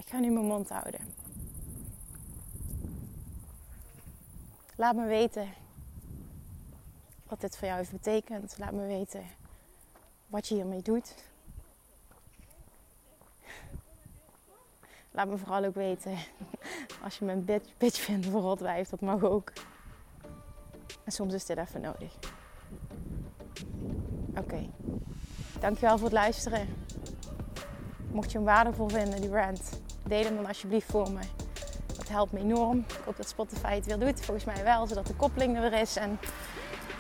Ik 0.07 0.13
ga 0.13 0.19
nu 0.19 0.31
mijn 0.31 0.47
mond 0.47 0.69
houden. 0.69 1.01
Laat 4.77 4.97
me 4.97 5.07
weten 5.07 5.49
wat 7.29 7.41
dit 7.41 7.57
voor 7.57 7.67
jou 7.67 7.79
heeft 7.79 7.91
betekend. 7.93 8.59
Laat 8.59 8.73
me 8.73 8.87
weten 8.87 9.25
wat 10.27 10.49
je 10.49 10.55
hiermee 10.55 10.83
doet. 10.83 11.15
Laat 15.11 15.29
me 15.29 15.39
vooral 15.39 15.65
ook 15.65 15.75
weten 15.75 16.19
als 17.03 17.19
je 17.19 17.25
een 17.25 17.45
bitch, 17.45 17.77
bitch 17.77 18.01
vindt 18.01 18.27
voor 18.27 18.41
rotwijf. 18.41 18.89
Dat 18.89 19.01
mag 19.01 19.23
ook. 19.23 19.53
En 21.05 21.13
soms 21.13 21.35
is 21.35 21.45
dit 21.47 21.59
even 21.59 21.81
nodig. 21.81 22.15
Oké. 24.37 24.71
Dankjewel 25.61 25.99
voor 25.99 26.07
het 26.07 26.17
luisteren. 26.17 26.69
Mocht 28.13 28.33
je 28.33 28.37
hem 28.37 28.47
waardevol 28.47 28.89
vinden, 28.89 29.21
die 29.21 29.31
rant, 29.31 29.85
deel 30.09 30.25
hem 30.25 30.37
dan 30.37 30.47
alsjeblieft 30.47 30.91
voor 30.91 31.11
me. 31.11 31.21
Het 31.97 32.09
helpt 32.09 32.33
me 32.33 32.39
enorm. 32.39 32.79
Ik 32.79 33.05
hoop 33.05 33.17
dat 33.17 33.29
Spotify 33.29 33.75
het 33.75 33.87
weer 33.87 33.99
doet. 33.99 34.25
Volgens 34.25 34.47
mij 34.47 34.65
wel, 34.65 34.87
zodat 34.87 35.07
de 35.07 35.15
koppeling 35.15 35.57
er 35.57 35.71
weer 35.71 35.81
is. 35.81 35.97
En 35.97 36.19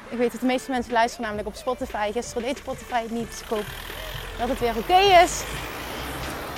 ik 0.08 0.18
weet 0.18 0.32
dat 0.32 0.40
de 0.40 0.46
meeste 0.46 0.70
mensen 0.70 0.92
luisteren 0.92 1.24
namelijk 1.24 1.48
op 1.48 1.54
Spotify. 1.54 2.12
Gisteren 2.12 2.42
deed 2.42 2.58
Spotify 2.58 3.02
het 3.02 3.10
niet. 3.10 3.30
Dus 3.30 3.40
ik 3.40 3.46
hoop 3.46 3.64
dat 4.38 4.48
het 4.48 4.58
weer 4.58 4.76
oké 4.76 4.98
is. 5.24 5.42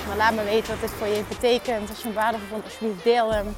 Maar 0.06 0.16
laat 0.16 0.34
me 0.34 0.44
weten 0.44 0.70
wat 0.70 0.80
dit 0.80 0.90
voor 0.90 1.06
je 1.06 1.24
betekent. 1.28 1.88
Als 1.88 1.98
je 1.98 2.04
hem 2.04 2.14
waardevol 2.14 2.46
vond, 2.48 2.64
alsjeblieft 2.64 3.04
deel 3.04 3.32
hem. 3.32 3.56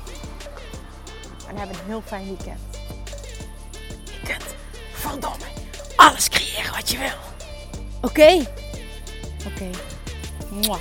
En 1.48 1.56
heb 1.56 1.68
een 1.68 1.86
heel 1.86 2.02
fijn 2.04 2.24
weekend. 2.24 2.60
Je 4.04 4.20
kunt, 4.24 4.54
verdomme, 4.92 5.44
alles 5.96 6.28
creëren 6.28 6.72
wat 6.72 6.90
je 6.90 6.98
wil. 6.98 7.18
Oké? 8.00 8.46
Oké. 9.46 9.70
Okay. 10.56 10.80